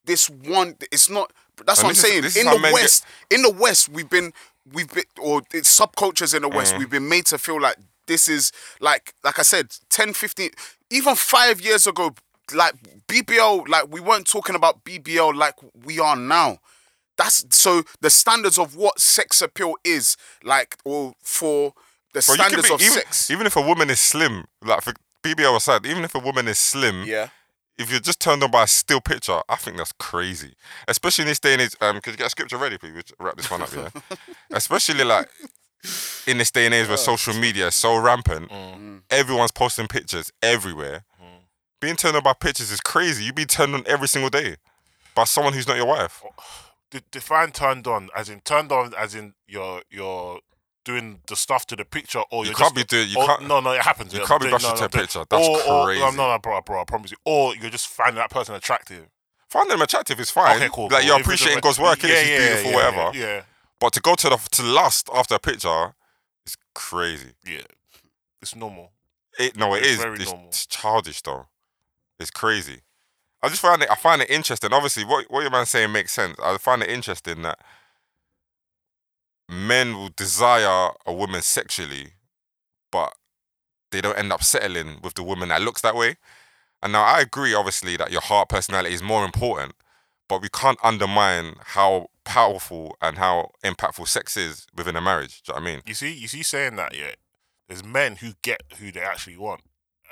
this 0.04 0.28
one. 0.28 0.76
It's 0.92 1.08
not. 1.08 1.32
That's 1.66 1.80
And 1.80 1.86
what 1.88 1.90
I'm 2.04 2.24
is- 2.24 2.32
saying. 2.34 2.46
in 2.46 2.50
the 2.50 2.58
men 2.58 2.72
get- 2.72 2.82
West, 2.82 3.04
in 3.30 3.42
the 3.42 3.50
West, 3.50 3.88
we've 3.90 4.08
been 4.08 4.32
we've 4.72 4.88
been 4.92 5.04
or 5.20 5.42
it's 5.52 5.78
subcultures 5.78 6.34
in 6.34 6.42
the 6.42 6.48
West. 6.48 6.74
Mm. 6.74 6.78
We've 6.78 6.90
been 6.90 7.08
made 7.08 7.26
to 7.26 7.38
feel 7.38 7.60
like 7.60 7.76
this 8.06 8.28
is 8.28 8.52
like 8.80 9.14
like 9.24 9.38
I 9.38 9.42
said, 9.42 9.74
10, 9.90 10.12
15, 10.14 10.50
even 10.90 11.14
five 11.14 11.60
years 11.60 11.86
ago. 11.86 12.14
Like 12.52 12.74
BBL, 13.06 13.68
like 13.68 13.92
we 13.92 14.00
weren't 14.00 14.26
talking 14.26 14.56
about 14.56 14.82
BBL 14.84 15.34
like 15.36 15.54
we 15.84 16.00
are 16.00 16.16
now. 16.16 16.58
That's 17.16 17.44
so 17.54 17.82
the 18.00 18.10
standards 18.10 18.58
of 18.58 18.74
what 18.74 18.98
sex 18.98 19.40
appeal 19.42 19.74
is 19.84 20.16
like, 20.42 20.76
or 20.84 21.12
for 21.22 21.74
the 22.12 22.24
Bro, 22.26 22.34
standards 22.34 22.68
be- 22.68 22.74
of 22.74 22.80
even, 22.80 22.92
sex. 22.94 23.30
even 23.30 23.46
if 23.46 23.54
a 23.56 23.60
woman 23.60 23.88
is 23.90 24.00
slim, 24.00 24.46
like 24.64 24.82
for 24.82 24.94
BBL 25.22 25.54
aside, 25.56 25.86
even 25.86 26.02
if 26.02 26.14
a 26.14 26.18
woman 26.18 26.48
is 26.48 26.58
slim, 26.58 27.04
Yeah. 27.04 27.28
If 27.78 27.90
you're 27.90 28.00
just 28.00 28.20
turned 28.20 28.42
on 28.42 28.50
by 28.50 28.64
a 28.64 28.66
still 28.66 29.00
picture, 29.00 29.40
I 29.48 29.56
think 29.56 29.76
that's 29.76 29.92
crazy. 29.92 30.54
Especially 30.86 31.22
in 31.22 31.28
this 31.28 31.40
day 31.40 31.54
and 31.54 31.62
age. 31.62 31.76
Um, 31.80 32.00
could 32.00 32.12
you 32.12 32.18
get 32.18 32.26
a 32.26 32.30
scripture 32.30 32.58
ready, 32.58 32.78
please? 32.78 32.92
We'll 32.92 33.26
wrap 33.26 33.36
this 33.36 33.50
one 33.50 33.62
up, 33.62 33.74
yeah. 33.74 33.88
Especially 34.52 35.04
like 35.04 35.28
in 36.26 36.38
this 36.38 36.50
day 36.50 36.66
and 36.66 36.74
age 36.74 36.88
where 36.88 36.96
social 36.96 37.34
media 37.34 37.68
is 37.68 37.74
so 37.74 37.96
rampant, 37.96 38.50
mm. 38.50 38.76
Mm. 38.76 39.02
everyone's 39.10 39.52
posting 39.52 39.88
pictures 39.88 40.30
everywhere. 40.42 41.04
Mm. 41.20 41.44
Being 41.80 41.96
turned 41.96 42.16
on 42.16 42.22
by 42.22 42.34
pictures 42.34 42.70
is 42.70 42.80
crazy. 42.80 43.24
You 43.24 43.32
be 43.32 43.46
turned 43.46 43.74
on 43.74 43.84
every 43.86 44.08
single 44.08 44.30
day 44.30 44.56
by 45.14 45.24
someone 45.24 45.54
who's 45.54 45.66
not 45.66 45.76
your 45.76 45.86
wife. 45.86 46.22
Oh, 46.24 47.00
define 47.10 47.52
turned 47.52 47.86
on 47.86 48.10
as 48.16 48.28
in 48.28 48.40
turned 48.40 48.72
on 48.72 48.92
as 48.98 49.14
in 49.14 49.34
you're 49.46 49.82
you're 49.90 50.40
doing 50.90 51.20
the 51.26 51.36
stuff 51.36 51.62
to 51.66 51.76
the 51.76 51.84
picture 51.84 52.22
or 52.30 52.44
You 52.44 52.50
you're 52.50 52.56
can't 52.62 52.74
just, 52.74 52.88
be 52.90 52.96
doing- 52.96 53.08
you 53.10 53.18
or- 53.20 53.26
can't- 53.26 53.46
no 53.48 53.60
no 53.60 53.70
it 53.72 53.82
happens 53.82 54.12
you 54.12 54.20
yeah, 54.20 54.26
can't 54.26 54.40
be 54.40 54.46
I'm 54.48 54.52
rushing 54.54 54.76
saying, 54.76 54.78
to 54.78 54.84
a 54.84 54.88
no, 54.88 54.96
no, 54.98 55.00
picture. 55.02 55.24
That's 55.30 55.48
or, 55.48 55.56
um, 55.62 55.76
or, 55.80 55.84
crazy. 55.86 56.00
no 56.16 56.28
no 56.32 56.38
bro, 56.38 56.60
bro 56.62 56.80
I 56.82 56.84
promise 56.84 57.10
you 57.10 57.16
or 57.24 57.54
you're 57.56 57.70
just 57.78 57.88
finding 57.88 58.16
that 58.16 58.30
person 58.30 58.54
attractive 58.54 59.06
Finding 59.48 59.70
them 59.70 59.82
attractive 59.82 60.20
is 60.20 60.30
fine. 60.30 60.56
okay 60.56 60.68
cool 60.72 60.84
Like 60.84 61.00
cool. 61.00 61.02
you're 61.08 61.16
If 61.20 61.26
appreciating 61.26 61.60
God's 61.60 61.78
work, 61.80 62.02
yeah, 62.02 62.20
She's 62.20 62.28
yeah, 62.28 62.38
beautiful, 62.38 62.70
yeah, 62.70 62.76
whatever. 62.76 63.18
yeah 63.18 63.42
But 63.80 63.92
to 63.94 64.00
go 64.00 64.14
to 64.14 64.28
the 64.28 64.36
to 64.56 64.62
lust 64.62 65.08
after 65.12 65.34
a 65.34 65.38
picture 65.40 65.94
is 66.46 66.56
crazy. 66.74 67.32
yeah 67.46 67.62
it's 68.42 68.54
normal 68.54 68.92
It 69.38 69.56
no, 69.56 69.74
it 69.74 69.78
It's 69.84 70.02
is. 70.04 70.22
It's, 70.22 70.32
it's 70.48 70.66
childish 70.66 71.22
though. 71.22 71.46
It's 72.18 72.30
crazy. 72.30 72.80
I 73.42 73.48
just 73.48 73.62
find 73.62 73.80
it. 73.82 73.88
I 73.90 73.94
find 73.94 74.20
it 74.20 74.28
interesting. 74.30 74.72
Obviously, 74.72 75.04
what 75.04 75.30
what 75.30 75.40
your 75.40 75.50
man 75.50 75.64
saying 75.66 75.92
makes 75.92 76.12
sense. 76.12 76.36
I 76.42 76.58
find 76.58 76.82
it 76.82 76.90
interesting 76.90 77.40
that 77.42 77.58
men 79.50 79.94
will 79.96 80.10
desire 80.16 80.90
a 81.06 81.12
woman 81.12 81.42
sexually, 81.42 82.12
but 82.92 83.12
they 83.90 84.00
don't 84.00 84.18
end 84.18 84.32
up 84.32 84.42
settling 84.42 84.98
with 85.02 85.14
the 85.14 85.22
woman 85.22 85.48
that 85.48 85.62
looks 85.62 85.80
that 85.82 85.96
way. 85.96 86.16
And 86.82 86.92
now 86.92 87.02
I 87.02 87.20
agree, 87.20 87.52
obviously, 87.54 87.96
that 87.96 88.10
your 88.10 88.20
heart 88.22 88.48
personality 88.48 88.94
is 88.94 89.02
more 89.02 89.24
important, 89.24 89.74
but 90.28 90.40
we 90.40 90.48
can't 90.48 90.78
undermine 90.82 91.56
how 91.60 92.08
powerful 92.24 92.96
and 93.02 93.18
how 93.18 93.50
impactful 93.64 94.06
sex 94.08 94.36
is 94.36 94.66
within 94.76 94.96
a 94.96 95.00
marriage. 95.00 95.42
Do 95.42 95.52
you 95.52 95.58
know 95.58 95.62
what 95.64 95.68
I 95.68 95.72
mean? 95.74 95.82
you 95.86 95.94
see 95.94 96.12
you 96.12 96.28
see 96.28 96.42
saying 96.42 96.76
that 96.76 96.96
yeah 96.96 97.12
there's 97.68 97.82
men 97.82 98.16
who 98.16 98.32
get 98.42 98.62
who 98.78 98.92
they 98.92 99.00
actually 99.00 99.36
want 99.36 99.62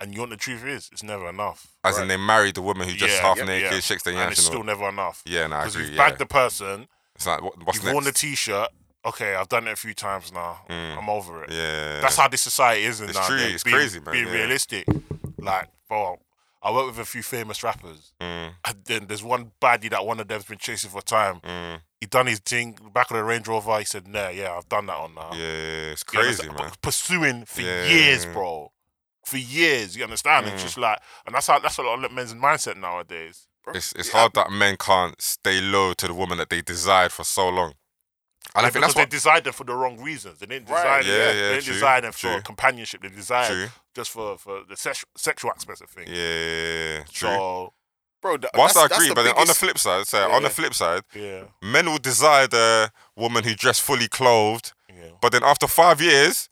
and 0.01 0.13
you 0.13 0.17
know 0.17 0.23
what 0.23 0.31
the 0.31 0.37
truth 0.37 0.65
is 0.65 0.89
it's 0.93 1.03
never 1.03 1.29
enough 1.29 1.75
As 1.85 1.99
in, 1.99 2.09
they 2.09 2.17
married 2.17 2.55
the 2.57 2.63
woman 2.63 2.89
who 2.89 2.95
just 2.95 3.15
Yeah, 3.17 3.29
half 3.29 3.37
yeah, 3.39 3.45
naked, 3.45 3.73
yeah. 3.73 3.81
shakes 3.81 4.03
their 4.03 4.15
and 4.15 4.33
it's 4.33 4.43
still 4.45 4.65
never 4.65 4.89
enough 4.89 5.23
Yeah, 5.27 5.47
no, 5.47 5.57
I 5.57 5.59
agree. 5.67 5.73
because 5.73 5.89
you've 5.89 5.97
Yeah. 5.99 6.09
bagged 6.09 6.19
the 6.19 6.27
person 6.27 6.89
It's 7.15 7.27
like 7.27 7.43
what, 7.43 7.63
what's 7.65 7.77
you've 7.77 7.85
next? 7.85 7.95
worn 7.95 8.05
the 8.05 8.13
t-shirt 8.13 8.69
okay 9.09 9.35
I've 9.35 9.49
done 9.49 9.67
it 9.69 9.73
a 9.73 9.77
few 9.77 9.95
times 9.95 10.33
now 10.33 10.61
Mm. 10.69 10.99
I'm 10.99 11.09
over 11.11 11.45
it 11.45 11.51
yeah, 11.53 12.01
That's 12.03 12.17
how 12.17 12.29
this 12.29 12.43
society 12.43 12.85
is 12.85 13.01
It's 13.01 13.15
now. 13.19 13.27
true, 13.27 13.37
it's 13.39 13.63
being, 13.65 13.77
crazy, 13.77 14.01
man, 14.01 14.13
Being 14.15 14.27
yeah. 14.27 14.33
realistic, 14.41 14.87
like, 15.39 15.69
bro, 15.89 16.19
I 16.63 16.71
work 16.73 16.87
with 16.89 16.99
a 16.99 17.05
few 17.05 17.23
famous 17.23 17.63
rappers, 17.63 18.13
Mm, 18.21 18.51
and 18.67 18.77
then 18.85 19.07
there's 19.07 19.23
one 19.23 19.53
baddie 19.61 19.91
that 19.91 20.05
one 20.05 20.19
of 20.21 20.29
them's 20.29 20.45
been 20.45 20.59
chasing 20.59 20.91
for 20.91 21.01
time. 21.03 21.41
mm, 21.41 21.81
He 22.01 22.07
done 22.07 22.27
his 22.27 22.41
thing 22.41 22.79
back 22.93 23.11
of 23.11 23.17
the 23.17 23.25
Range 23.25 23.47
Rover. 23.49 23.79
He 23.79 23.85
said, 23.85 24.07
"Nah, 24.07 24.29
yeah, 24.29 24.53
I've 24.57 24.69
done 24.69 24.87
that 24.87 24.97
on 24.97 25.15
now." 25.15 25.31
yeah, 25.33 25.93
it's 25.93 26.03
You 26.13 26.19
crazy, 26.21 26.49
understand? 26.49 26.59
man. 26.59 26.73
Pursuing 26.83 27.45
for 27.45 27.63
Yeah. 27.63 27.83
years, 27.91 28.27
bro. 28.27 28.73
For 29.25 29.37
years, 29.39 29.97
you 29.97 30.05
understand? 30.05 30.47
It's 30.47 30.63
Mm. 30.63 30.65
just 30.67 30.79
like, 30.79 30.99
and 31.27 31.35
that's 31.35 31.47
how 31.49 31.59
that's 31.59 31.79
a 31.79 31.83
lot 31.83 32.03
of 32.05 32.13
men's 32.13 32.35
mindset 32.35 32.77
nowadays. 32.77 33.47
It's 33.75 33.93
it's 33.93 34.09
Yeah, 34.13 34.21
hard 34.21 34.33
that 34.35 34.51
men 34.51 34.77
can't 34.79 35.21
stay 35.21 35.61
low 35.61 35.93
to 35.95 36.07
the 36.07 36.15
woman 36.15 36.39
that 36.39 36.49
they 36.51 36.63
desired 36.63 37.13
for 37.13 37.25
so 37.25 37.49
long. 37.49 37.75
And 38.59 38.67
I 38.67 38.71
think 38.71 38.83
because 38.83 38.95
that's 38.95 38.97
what. 38.97 39.11
they 39.11 39.17
desired 39.17 39.45
them 39.45 39.53
for 39.53 39.65
the 39.65 39.75
wrong 39.75 40.01
reasons. 40.03 40.39
They 40.39 40.47
didn't 40.47 40.69
Right, 40.69 41.01
design 41.01 41.13
yeah, 41.19 41.27
them. 41.27 41.37
yeah, 41.37 41.43
they 41.43 41.55
didn't 41.55 41.65
true, 41.65 41.73
design 41.75 42.03
them 42.03 42.13
for 42.13 42.19
true. 42.33 42.41
companionship. 42.43 43.03
They 43.03 43.09
desired 43.09 43.49
True. 43.53 43.69
just 43.95 44.11
for 44.11 44.39
for 44.39 44.63
the 44.69 44.77
sex, 44.77 45.05
sexual 45.17 45.51
aspects 45.53 45.81
of 45.81 45.89
things. 45.91 46.11
Yeah, 46.11 47.05
true. 47.13 47.29
So 47.29 47.73
bro. 48.21 48.37
th- 48.37 48.51
Whilst 48.55 48.75
that's- 48.75 48.91
I 48.93 48.95
agree, 48.97 49.09
the 49.09 49.15
but 49.15 49.23
then 49.25 49.35
on 49.37 49.47
the 49.47 49.55
flip 49.55 49.79
side, 49.79 50.07
say 50.07 50.19
Yeah, 50.19 50.35
on 50.35 50.43
the 50.43 50.51
flip 50.51 50.75
side, 50.75 51.03
yeah, 51.15 51.45
men 51.63 51.87
will 51.87 51.99
desire 51.99 52.47
the 52.47 52.91
woman 53.17 53.45
who 53.45 53.55
dressed 53.55 53.83
fully 53.83 54.09
clothed, 54.09 54.73
yeah. 54.89 55.11
but 55.21 55.33
then 55.33 55.45
after 55.45 55.67
five 55.67 56.01
years, 56.01 56.49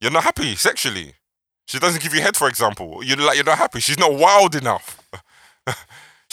you're 0.00 0.12
not 0.12 0.24
happy 0.24 0.54
sexually. 0.56 1.14
She 1.66 1.78
doesn't 1.78 2.02
give 2.02 2.14
you 2.14 2.22
head, 2.22 2.36
for 2.36 2.48
example. 2.48 3.02
You're 3.04 3.18
like 3.18 3.34
you're 3.36 3.44
not 3.44 3.58
happy. 3.58 3.80
She's 3.80 3.98
not 3.98 4.14
wild 4.14 4.54
enough. 4.54 4.97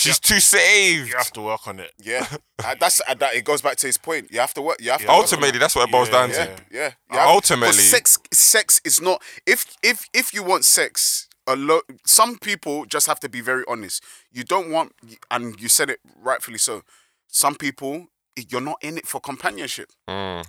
She's 0.06 0.20
too 0.20 0.40
saved. 0.40 1.10
You 1.10 1.18
have 1.18 1.32
to 1.34 1.42
work 1.42 1.68
on 1.68 1.80
it. 1.80 1.92
Yeah, 2.02 2.26
Uh, 2.64 2.76
that's 2.80 3.02
uh, 3.08 3.14
that. 3.16 3.36
It 3.36 3.44
goes 3.46 3.62
back 3.62 3.78
to 3.78 3.88
his 3.88 3.98
point. 3.98 4.32
You 4.32 4.40
have 4.40 4.54
to 4.56 4.62
work. 4.62 4.78
You 4.82 4.92
have 4.92 5.00
to 5.02 5.06
Yeah. 5.06 5.12
work 5.12 5.18
on 5.18 5.22
Ultimately, 5.24 5.60
that's 5.60 5.76
what 5.76 5.88
it 5.90 5.92
boils 5.92 6.08
Yeah, 6.10 6.14
down 6.14 6.32
it. 6.32 6.34
to. 6.34 6.40
Yeah, 6.72 6.80
yeah. 6.80 6.92
You 7.12 7.18
Uh, 7.18 7.22
have- 7.22 7.30
ultimately- 7.30 7.68
'cause 7.78 7.90
sex, 7.90 8.18
sex 8.34 8.82
is 8.84 9.02
not. 9.02 9.22
If 9.46 9.66
if 9.84 10.06
if 10.14 10.34
you 10.34 10.44
want 10.44 10.66
sex, 10.66 11.28
a 11.48 11.56
lot. 11.56 11.84
Some 12.06 12.38
people 12.40 12.86
just 12.86 13.08
have 13.08 13.20
to 13.22 13.30
be 13.30 13.42
very 13.42 13.64
honest. 13.68 14.04
You 14.32 14.44
don't 14.44 14.70
want, 14.72 14.94
and 15.30 15.60
you 15.60 15.70
said 15.70 15.90
it 15.90 16.00
rightfully 16.16 16.58
so. 16.58 16.84
Some 17.28 17.56
people, 17.56 18.08
you're 18.36 18.62
not 18.62 18.78
in 18.82 18.98
it 18.98 19.08
for 19.08 19.20
companionship. 19.22 19.92
Mm, 20.10 20.44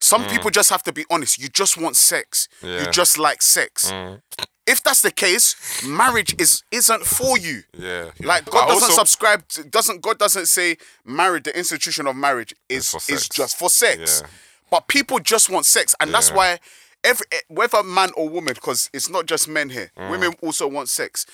Some 0.00 0.26
people 0.28 0.50
just 0.50 0.68
have 0.70 0.82
to 0.82 0.92
be 0.92 1.04
honest. 1.10 1.38
You 1.38 1.48
just 1.48 1.76
want 1.76 1.96
sex. 1.96 2.48
Yeah. 2.60 2.80
You 2.80 2.86
just 2.90 3.18
like 3.18 3.40
sex. 3.42 3.90
If 4.66 4.82
that's 4.82 5.02
the 5.02 5.10
case, 5.10 5.56
marriage 5.84 6.34
is 6.40 6.62
isn't 6.70 7.04
for 7.04 7.36
you. 7.38 7.62
yeah. 7.76 8.10
Like 8.20 8.44
God 8.46 8.64
I 8.64 8.68
doesn't 8.68 8.90
also- 8.90 8.92
subscribe. 9.04 9.46
To, 9.48 9.64
doesn't 9.64 10.02
God 10.02 10.18
doesn't 10.18 10.46
say 10.46 10.76
marriage? 11.04 11.44
The 11.44 11.56
institution 11.56 12.06
of 12.06 12.14
marriage 12.16 12.54
is 12.68 12.94
is 13.08 13.28
just 13.28 13.58
for 13.58 13.68
sex. 13.68 14.20
Yeah. 14.22 14.28
But 14.70 14.86
people 14.88 15.18
just 15.18 15.50
want 15.50 15.66
sex, 15.66 15.94
and 16.00 16.14
that's 16.14 16.30
why 16.30 16.58
every 17.04 17.26
eh, 17.32 17.40
whether 17.48 17.82
man 17.82 18.10
or 18.16 18.28
woman, 18.28 18.54
because 18.54 18.88
it's 18.92 19.10
not 19.10 19.26
just 19.26 19.48
men 19.48 19.68
here. 19.68 19.90
Mm. 19.98 20.10
Women 20.10 20.32
also 20.42 20.68
want 20.68 20.88
sex. 20.88 21.26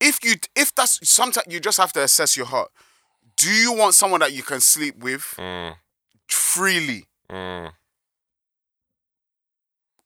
If 0.00 0.24
you 0.24 0.34
if 0.54 0.72
that's 0.74 1.00
sometimes 1.08 1.46
you 1.52 1.58
just 1.60 1.78
have 1.78 1.92
to 1.94 2.02
assess 2.02 2.36
your 2.36 2.46
heart. 2.46 2.70
Do 3.36 3.50
you 3.50 3.72
want 3.72 3.94
someone 3.94 4.20
that 4.20 4.32
you 4.32 4.42
can 4.42 4.60
sleep 4.60 4.96
with 4.98 5.34
Mm, 5.38 5.74
freely? 6.28 7.06
mm, 7.30 7.72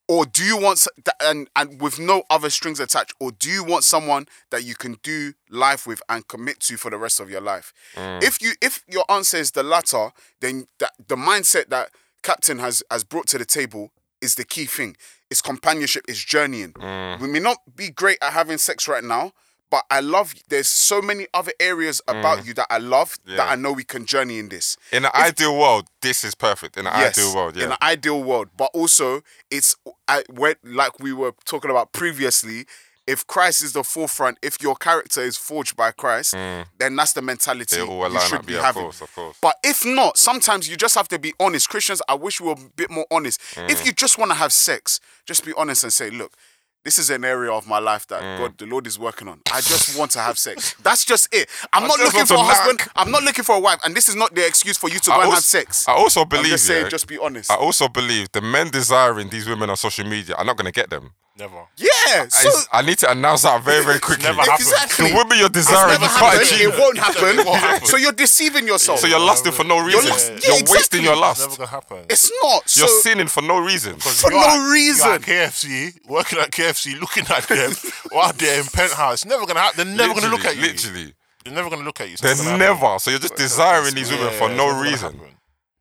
or 0.08 0.26
do 0.26 0.44
you 0.44 0.56
want 0.60 0.86
and 1.22 1.48
and 1.56 1.80
with 1.80 1.98
no 1.98 2.22
other 2.30 2.50
strings 2.50 2.80
attached 2.80 3.14
or 3.20 3.32
do 3.32 3.48
you 3.50 3.64
want 3.64 3.84
someone 3.84 4.26
that 4.50 4.64
you 4.64 4.74
can 4.74 4.96
do 5.02 5.32
life 5.50 5.86
with 5.86 6.02
and 6.08 6.26
commit 6.28 6.60
to 6.60 6.76
for 6.76 6.90
the 6.90 6.98
rest 6.98 7.20
of 7.20 7.30
your 7.30 7.40
life 7.40 7.72
mm. 7.96 8.22
if 8.22 8.40
you 8.42 8.52
if 8.60 8.84
your 8.88 9.04
answer 9.10 9.36
is 9.36 9.52
the 9.52 9.62
latter 9.62 10.10
then 10.40 10.66
that 10.78 10.92
the 11.08 11.16
mindset 11.16 11.68
that 11.68 11.90
captain 12.22 12.58
has 12.58 12.82
has 12.90 13.04
brought 13.04 13.26
to 13.26 13.38
the 13.38 13.44
table 13.44 13.90
is 14.20 14.34
the 14.34 14.44
key 14.44 14.64
thing 14.66 14.96
it's 15.30 15.40
companionship 15.40 16.04
it's 16.08 16.22
journeying 16.22 16.72
Mm. 16.74 17.20
we 17.20 17.28
may 17.28 17.40
not 17.40 17.58
be 17.74 17.90
great 17.90 18.18
at 18.22 18.32
having 18.32 18.58
sex 18.58 18.86
right 18.88 19.04
now 19.04 19.32
but 19.74 19.84
I 19.90 19.98
love 19.98 20.34
there's 20.50 20.68
so 20.68 21.02
many 21.02 21.26
other 21.34 21.50
areas 21.58 22.00
about 22.06 22.46
you 22.46 22.54
that 22.54 22.68
I 22.70 22.78
love 22.78 23.18
that 23.26 23.48
Mm. 23.48 23.52
I 23.52 23.56
know 23.56 23.72
we 23.72 23.82
can 23.82 24.06
journey 24.06 24.38
in 24.38 24.48
this 24.48 24.76
In 24.92 25.04
an 25.04 25.10
ideal 25.14 25.58
world, 25.58 25.88
this 26.00 26.22
is 26.22 26.36
perfect. 26.36 26.76
In 26.76 26.86
an 26.86 26.92
ideal 26.92 27.34
world, 27.34 27.56
in 27.56 27.62
yeah. 27.62 27.70
an 27.72 27.76
ideal 27.82 28.22
world. 28.22 28.50
But 28.56 28.70
also, 28.72 29.22
it's 29.50 29.74
I, 30.06 30.22
when, 30.30 30.54
like 30.62 31.00
we 31.00 31.12
were 31.12 31.32
talking 31.44 31.72
about 31.72 31.92
previously. 31.92 32.66
If 33.06 33.26
Christ 33.26 33.62
is 33.64 33.72
the 33.72 33.82
forefront, 33.82 34.38
if 34.42 34.62
your 34.62 34.76
character 34.76 35.20
is 35.20 35.36
forged 35.36 35.76
by 35.76 35.90
Christ, 35.90 36.32
then 36.78 36.96
that's 36.96 37.12
the 37.12 37.20
mentality 37.20 37.76
Mm. 37.76 38.12
You 38.12 38.20
should 38.20 38.38
up, 38.38 38.46
be 38.46 38.52
yeah, 38.52 38.60
of 38.60 38.64
having. 38.64 38.82
course, 38.84 39.00
of 39.02 39.14
course. 39.14 39.36
But 39.42 39.56
if 39.64 39.84
not, 39.84 40.16
sometimes 40.18 40.68
you 40.70 40.76
just 40.76 40.94
have 40.94 41.08
to 41.08 41.18
be 41.18 41.34
honest. 41.38 41.68
Christians, 41.68 42.00
I 42.08 42.14
wish 42.14 42.40
we 42.40 42.46
were 42.46 42.54
a 42.54 42.70
bit 42.76 42.90
more 42.90 43.06
honest. 43.10 43.40
Mm. 43.56 43.70
If 43.70 43.84
you 43.84 43.92
just 43.92 44.18
want 44.18 44.30
to 44.30 44.36
have 44.36 44.52
sex, 44.52 45.00
just 45.26 45.44
be 45.44 45.52
honest 45.56 45.82
and 45.82 45.92
say, 45.92 46.10
look. 46.10 46.32
This 46.84 46.98
is 46.98 47.08
an 47.08 47.24
area 47.24 47.50
of 47.50 47.66
my 47.66 47.78
life 47.78 48.06
that 48.08 48.22
Mm. 48.22 48.38
God, 48.38 48.58
the 48.58 48.66
Lord, 48.66 48.86
is 48.86 48.98
working 48.98 49.26
on. 49.26 49.40
I 49.50 49.62
just 49.62 49.96
want 49.98 50.10
to 50.12 50.18
have 50.20 50.38
sex. 50.38 50.74
That's 50.82 51.02
just 51.06 51.34
it. 51.34 51.48
I'm 51.72 51.84
I 51.84 51.86
not 51.86 51.98
looking 51.98 52.26
for 52.26 52.34
a 52.34 52.36
to 52.36 52.42
husband. 52.42 52.78
knack. 52.80 52.90
I'm 52.94 53.10
not 53.10 53.22
looking 53.22 53.42
for 53.42 53.54
a 53.56 53.60
wife. 53.60 53.78
And 53.84 53.94
this 53.94 54.08
is 54.10 54.14
not 54.16 54.34
the 54.34 54.46
excuse 54.46 54.76
for 54.76 54.90
you 54.90 54.98
to 54.98 55.10
go 55.10 55.12
I 55.16 55.16
and 55.16 55.24
also, 55.24 55.34
have 55.36 55.44
sex. 55.44 55.88
I 55.88 55.92
also 55.92 56.22
I'm 56.22 56.28
believe, 56.28 56.50
just 56.52 56.66
saying, 56.66 56.84
yeah, 56.84 56.88
just 56.90 57.06
be 57.08 57.16
honest. 57.16 57.50
I 57.50 57.56
also 57.56 57.88
believe 57.88 58.30
the 58.32 58.42
men 58.42 58.68
desiring 58.70 59.30
these 59.30 59.48
women 59.48 59.70
on 59.70 59.76
social 59.78 60.06
media 60.06 60.34
are 60.36 60.44
not 60.44 60.56
going 60.58 60.66
to 60.66 60.72
get 60.72 60.90
them. 60.90 61.12
Never. 61.36 61.66
Yeah. 61.76 62.28
So 62.28 62.48
It's- 62.48 62.68
I 62.72 62.82
need 62.82 62.98
to 62.98 63.10
announce 63.10 63.42
that 63.42 63.60
very, 63.64 63.84
very 63.84 63.98
quickly. 63.98 64.22
never 64.22 64.40
happened. 64.42 64.60
exactly. 64.60 65.08
The 65.10 65.16
women 65.16 65.36
you're 65.38 65.48
It's 65.48 65.66
desiring, 65.66 66.00
never 66.00 66.04
you 66.04 66.10
can't 66.10 66.22
happened. 66.32 66.42
achieve. 66.42 66.68
It 66.68 66.78
won't 66.78 66.98
happen. 66.98 67.38
It 67.40 67.46
won't 67.46 67.58
happen. 67.60 67.86
So 67.88 67.96
you're 67.96 68.12
deceiving 68.12 68.66
yourself. 68.68 69.00
So 69.00 69.08
you're 69.08 69.18
lusting 69.18 69.50
for 69.50 69.64
no 69.64 69.80
reason. 69.80 70.10
lust- 70.10 70.28
You're, 70.28 70.36
exactly. 70.38 70.76
wasting 70.76 71.02
your 71.02 71.16
lust. 71.16 71.40
It's 71.42 71.58
never 71.58 71.70
gonna 71.70 71.70
happen. 71.82 72.06
it's 72.08 72.30
not. 72.40 72.68
So 72.70 72.86
You're 72.86 73.00
sinning 73.02 73.26
for 73.26 73.42
no 73.42 73.58
reason. 73.58 73.98
For 73.98 74.30
no 74.30 74.38
at- 74.38 74.70
reason. 74.70 75.06
You're 75.06 75.14
at 75.16 75.22
KFC, 75.22 75.94
working 76.06 76.38
at 76.38 76.52
KFC, 76.52 76.94
looking 77.00 77.26
at 77.28 77.48
them, 77.48 77.74
or 78.12 78.32
they're 78.34 78.60
in 78.60 78.66
penthouse. 78.66 79.14
It's 79.14 79.24
never 79.24 79.44
gonna 79.44 79.58
happen. 79.60 79.96
They're 79.96 80.06
never 80.06 80.20
gonna 80.20 80.32
look 80.32 80.44
at 80.44 80.54
you. 80.54 80.62
Literally. 80.62 81.14
They're 81.44 81.52
never 81.52 81.68
gonna 81.68 81.82
look 81.82 82.00
at 82.00 82.06
you. 82.06 82.12
It's 82.12 82.22
They're 82.22 82.36
not 82.36 82.44
happen. 82.44 82.58
never. 82.60 82.98
So 83.00 83.10
you're 83.10 83.18
just 83.18 83.34
desiring 83.34 83.94
these 83.96 84.08
women 84.10 84.32
Yeah, 84.32 84.38
for 84.38 84.48
no 84.50 84.68
reason. 84.80 85.20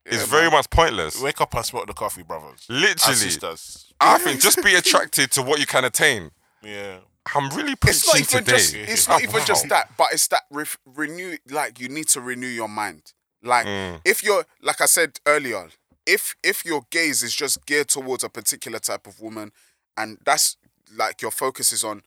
It's 0.05 0.23
very 0.23 0.49
much 0.51 0.69
pointless. 0.69 1.21
Wake 1.21 1.39
up 1.41 1.53
and 1.53 1.63
smoke 1.65 1.85
the 1.87 1.93
coffee, 1.93 2.23
brothers. 2.23 2.65
Literally. 2.67 3.15
sisters. 3.15 3.82
I 4.03 4.17
think 4.19 4.41
just 4.41 4.63
be 4.63 4.75
attracted 4.75 5.31
to 5.31 5.41
what 5.41 5.59
you 5.59 5.65
can 5.65 5.85
attain. 5.85 6.31
Yeah. 6.61 6.97
I'm 7.35 7.49
really 7.55 7.75
it's 7.85 8.05
not 8.07 8.15
even 8.19 8.43
today. 8.45 8.57
just. 8.57 8.75
It's 8.75 9.07
not 9.07 9.21
Oh, 9.21 9.23
even 9.23 9.35
wow. 9.39 9.45
just 9.45 9.69
that. 9.69 9.91
But 9.97 10.07
it's 10.11 10.27
that 10.27 10.41
ref, 10.51 10.77
renew. 10.85 11.37
Like 11.49 11.79
you 11.79 11.87
need 11.89 12.07
to 12.09 12.21
renew 12.21 12.47
your 12.47 12.67
mind. 12.67 13.13
Like 13.41 13.65
Mm. 13.65 14.01
if 14.05 14.23
you're, 14.23 14.45
like 14.61 14.81
I 14.81 14.85
said 14.85 15.19
earlier, 15.25 15.69
if 16.05 16.35
if 16.43 16.65
your 16.65 16.85
gaze 16.91 17.23
is 17.23 17.33
just 17.33 17.65
geared 17.65 17.87
towards 17.87 18.23
a 18.23 18.29
particular 18.29 18.79
type 18.79 19.07
of 19.07 19.21
woman, 19.21 19.51
and 19.97 20.17
that's 20.25 20.57
like 20.95 21.21
your 21.21 21.31
focus 21.31 21.71
is 21.71 21.83
on. 21.83 22.03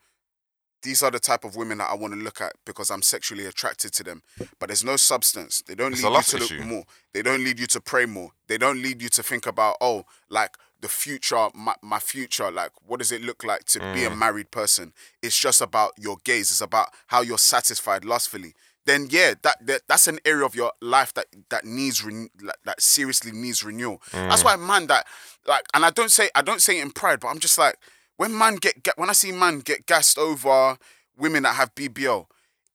These 0.83 1.03
are 1.03 1.11
the 1.11 1.19
type 1.19 1.43
of 1.45 1.57
women 1.57 1.79
that 1.79 1.91
I 1.91 1.95
want 1.95 2.13
to 2.13 2.21
look 2.21 2.41
at 2.41 2.53
because 2.65 2.91
I'm 2.91 3.03
sexually 3.03 3.45
attracted 3.47 3.93
to 3.95 4.05
them. 4.05 4.23
But 4.61 4.69
there's 4.69 4.85
no 4.85 4.97
substance. 4.97 5.63
They 5.67 5.75
don't 5.75 5.93
It's 5.95 6.03
lead 6.05 6.15
you 6.15 6.23
to 6.39 6.45
issue. 6.45 6.57
look 6.59 6.67
more. 6.67 6.85
They 7.13 7.23
don't 7.23 7.43
lead 7.43 7.59
you 7.59 7.67
to 7.69 7.81
pray 7.81 8.07
more. 8.07 8.31
They 8.47 8.57
don't 8.59 8.81
lead 8.81 9.03
you 9.03 9.09
to 9.09 9.23
think 9.23 9.47
about, 9.47 9.77
oh, 9.81 10.05
like 10.29 10.57
the 10.81 10.89
future, 10.89 11.49
my, 11.55 11.75
my 11.83 11.99
future, 11.99 12.51
like 12.51 12.71
what 12.87 12.99
does 12.99 13.11
it 13.13 13.23
look 13.23 13.43
like 13.45 13.65
to 13.65 13.79
be 13.95 14.05
a 14.05 14.11
Mm. 14.11 14.19
married 14.19 14.51
person? 14.51 14.93
It's 15.23 15.39
just 15.39 15.61
about 15.61 15.93
your 15.99 16.17
gaze. 16.25 16.51
It's 16.51 16.61
about 16.61 16.91
how 17.09 17.23
you're 17.23 17.39
satisfied 17.39 18.05
lustfully. 18.05 18.55
Then 18.85 19.09
yeah, 19.11 19.35
that, 19.43 19.67
that 19.67 19.83
that's 19.89 20.07
an 20.07 20.21
area 20.25 20.45
of 20.45 20.55
your 20.55 20.73
life 20.81 21.13
that 21.15 21.27
that 21.49 21.65
needs 21.65 22.05
ren- 22.05 22.31
like, 22.41 22.57
that 22.65 22.81
seriously 22.81 23.33
needs 23.33 23.65
renewal. 23.65 24.01
That's 24.13 24.43
Mm. 24.43 24.45
why 24.45 24.57
man 24.57 24.87
that 24.89 25.07
like, 25.47 25.65
and 25.75 25.85
I 25.85 25.91
don't 25.91 26.11
say 26.13 26.29
I 26.35 26.43
don't 26.43 26.63
say 26.63 26.79
it 26.79 26.83
in 26.83 26.91
pride, 26.93 27.21
but 27.21 27.29
I'm 27.29 27.39
just 27.41 27.59
like 27.59 27.77
when 28.17 28.37
man 28.37 28.57
get, 28.57 28.83
get 28.83 28.97
when 28.99 29.11
I 29.11 29.13
see 29.13 29.33
man 29.33 29.61
get 29.61 29.87
gassed 29.87 30.19
over 30.19 30.79
women 31.19 31.43
that 31.43 31.57
have 31.57 31.75
BBL, 31.75 32.27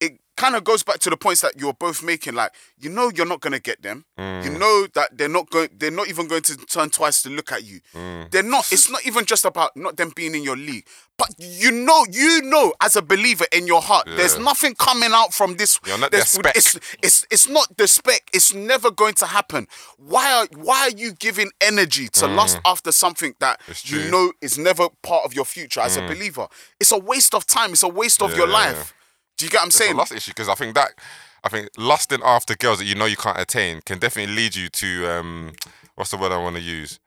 it 0.02 0.20
kind 0.36 0.56
of 0.56 0.64
goes 0.64 0.82
back 0.82 0.98
to 0.98 1.10
the 1.12 1.16
points 1.18 1.42
that 1.42 1.54
you're 1.60 1.74
both 1.74 2.02
making. 2.04 2.34
Like, 2.34 2.52
you 2.80 2.90
know, 2.90 3.12
you're 3.16 3.28
not 3.28 3.42
gonna 3.42 3.60
get 3.60 3.82
them. 3.84 4.06
Mm. 4.18 4.44
You 4.44 4.50
know 4.58 4.88
that 4.96 5.16
they're 5.18 5.30
not 5.30 5.50
going. 5.52 5.70
They're 5.78 5.92
not 5.92 6.10
even 6.10 6.28
going 6.28 6.42
to 6.44 6.58
turn 6.58 6.90
twice 6.90 7.22
to 7.22 7.30
look 7.30 7.52
at 7.52 7.64
you. 7.64 7.80
Mm. 7.94 8.32
They're 8.32 8.42
not. 8.44 8.72
It's 8.72 8.90
not 8.90 9.06
even 9.06 9.26
just 9.26 9.46
about 9.46 9.78
not 9.78 9.98
them 9.98 10.12
being 10.16 10.34
in 10.34 10.42
your 10.44 10.58
league, 10.58 10.88
but 11.18 11.30
you 11.38 11.70
know, 11.72 12.06
you 12.12 12.42
know, 12.42 12.74
as 12.82 12.96
a 12.96 13.02
believer 13.04 13.46
in 13.52 13.68
your 13.68 13.82
heart, 13.82 14.08
there's 14.08 14.40
nothing 14.40 14.74
coming 14.74 15.12
out 15.14 15.32
from 15.34 15.58
this. 15.58 15.80
You're 15.86 16.00
not 16.00 16.12
their 16.12 16.26
spec. 16.26 16.56
It's, 16.56 16.76
it's 17.04 17.28
it's 17.30 17.48
not 17.48 17.78
the 17.78 17.88
spec. 17.88 18.22
It's 18.34 18.52
never 18.54 18.90
going 18.90 19.14
to 19.16 19.28
happen. 19.28 19.68
Why 19.98 20.34
are 20.34 20.48
why 20.58 20.80
are 20.88 20.98
you 20.98 21.14
giving 21.14 21.52
energy 21.62 22.08
to 22.10 22.26
lust 22.28 22.60
after 22.66 22.92
something 22.92 23.36
that 23.40 23.60
Mm. 23.62 23.92
You. 23.92 23.98
Mm. 24.00 24.12
know 24.12 24.32
is 24.42 24.58
never 24.58 24.88
part 25.04 25.24
of 25.26 25.34
your 25.36 25.46
future 25.46 25.82
as 25.82 25.98
a 25.98 26.02
believer? 26.02 26.48
It's 26.80 26.92
a 26.92 26.98
waste 26.98 27.36
of 27.36 27.46
time. 27.46 27.74
It's 27.74 27.84
a 27.84 27.88
waste 27.88 28.22
of 28.24 28.36
your 28.36 28.48
Yeah. 28.48 28.54
life. 28.54 28.94
Do 29.42 29.48
you 29.48 29.50
get 29.50 29.58
what 29.58 29.66
I'm 29.66 29.72
saying? 29.72 29.98
lust 29.98 30.12
issue 30.12 30.30
because 30.30 30.50
I 30.50 30.54
think 30.54 30.76
that 30.76 30.92
I 31.44 31.50
think 31.50 31.70
lusting 31.76 32.20
after 32.24 32.56
girls 32.56 32.78
that 32.78 32.86
you 32.86 32.94
know 32.94 33.06
you 33.06 33.16
can't 33.16 33.40
attain 33.40 33.82
can 33.84 33.98
definitely 33.98 34.36
lead 34.36 34.56
you 34.56 34.70
to 34.70 35.08
um 35.08 35.54
what's 35.96 36.12
the 36.12 36.18
word 36.18 36.32
I 36.32 36.38
want 36.38 36.58
to 36.58 36.62
use? 36.62 37.00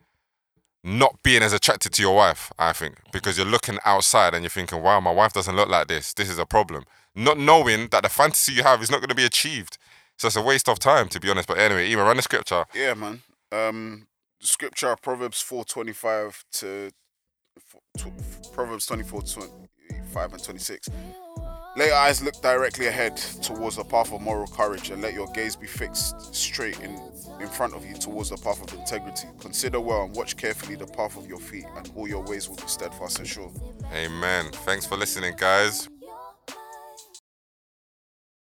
Not 0.82 1.22
being 1.22 1.44
as 1.44 1.52
attracted 1.52 1.92
to 1.92 2.02
your 2.02 2.16
wife, 2.16 2.50
I 2.58 2.72
think, 2.72 2.96
because 3.12 3.38
you're 3.38 3.46
looking 3.46 3.78
outside 3.84 4.34
and 4.34 4.42
you're 4.42 4.50
thinking, 4.50 4.82
"Wow, 4.82 4.98
my 4.98 5.12
wife 5.12 5.32
doesn't 5.32 5.54
look 5.54 5.68
like 5.68 5.86
this. 5.86 6.12
This 6.12 6.28
is 6.28 6.36
a 6.40 6.44
problem." 6.44 6.82
Not 7.14 7.38
knowing 7.38 7.86
that 7.92 8.02
the 8.02 8.08
fantasy 8.08 8.54
you 8.54 8.64
have 8.64 8.82
is 8.82 8.90
not 8.90 8.98
going 8.98 9.10
to 9.10 9.14
be 9.14 9.24
achieved, 9.24 9.78
so 10.18 10.26
it's 10.26 10.34
a 10.34 10.42
waste 10.42 10.68
of 10.68 10.80
time, 10.80 11.08
to 11.10 11.20
be 11.20 11.30
honest. 11.30 11.46
But 11.46 11.58
anyway, 11.58 11.88
Eman 11.88 12.04
run 12.04 12.16
the 12.16 12.22
scripture. 12.22 12.64
Yeah, 12.74 12.94
man. 12.94 13.22
Um, 13.52 14.08
the 14.40 14.48
scripture 14.48 14.96
Proverbs 15.00 15.40
four 15.40 15.64
twenty 15.64 15.92
five 15.92 16.44
to 16.54 16.90
Proverbs 18.52 18.86
twenty 18.86 19.04
four 19.04 19.22
twenty 19.22 19.68
five 20.12 20.32
and 20.32 20.42
twenty 20.42 20.58
six. 20.58 20.88
Let 21.76 21.88
your 21.88 21.96
eyes 21.96 22.22
look 22.22 22.40
directly 22.40 22.86
ahead 22.86 23.16
towards 23.16 23.76
the 23.76 23.84
path 23.84 24.12
of 24.12 24.20
moral 24.20 24.46
courage, 24.46 24.90
and 24.90 25.02
let 25.02 25.12
your 25.12 25.26
gaze 25.32 25.56
be 25.56 25.66
fixed 25.66 26.32
straight 26.32 26.78
in 26.80 27.00
in 27.40 27.48
front 27.48 27.74
of 27.74 27.84
you 27.84 27.94
towards 27.94 28.30
the 28.30 28.36
path 28.36 28.62
of 28.62 28.78
integrity. 28.78 29.26
Consider 29.40 29.80
well 29.80 30.04
and 30.04 30.14
watch 30.14 30.36
carefully 30.36 30.76
the 30.76 30.86
path 30.86 31.16
of 31.16 31.26
your 31.28 31.40
feet, 31.40 31.64
and 31.76 31.90
all 31.96 32.06
your 32.06 32.22
ways 32.22 32.48
will 32.48 32.56
be 32.56 32.66
steadfast 32.66 33.18
and 33.18 33.26
sure. 33.26 33.50
Amen. 33.92 34.46
Thanks 34.52 34.86
for 34.86 34.96
listening, 34.96 35.34
guys. 35.36 35.88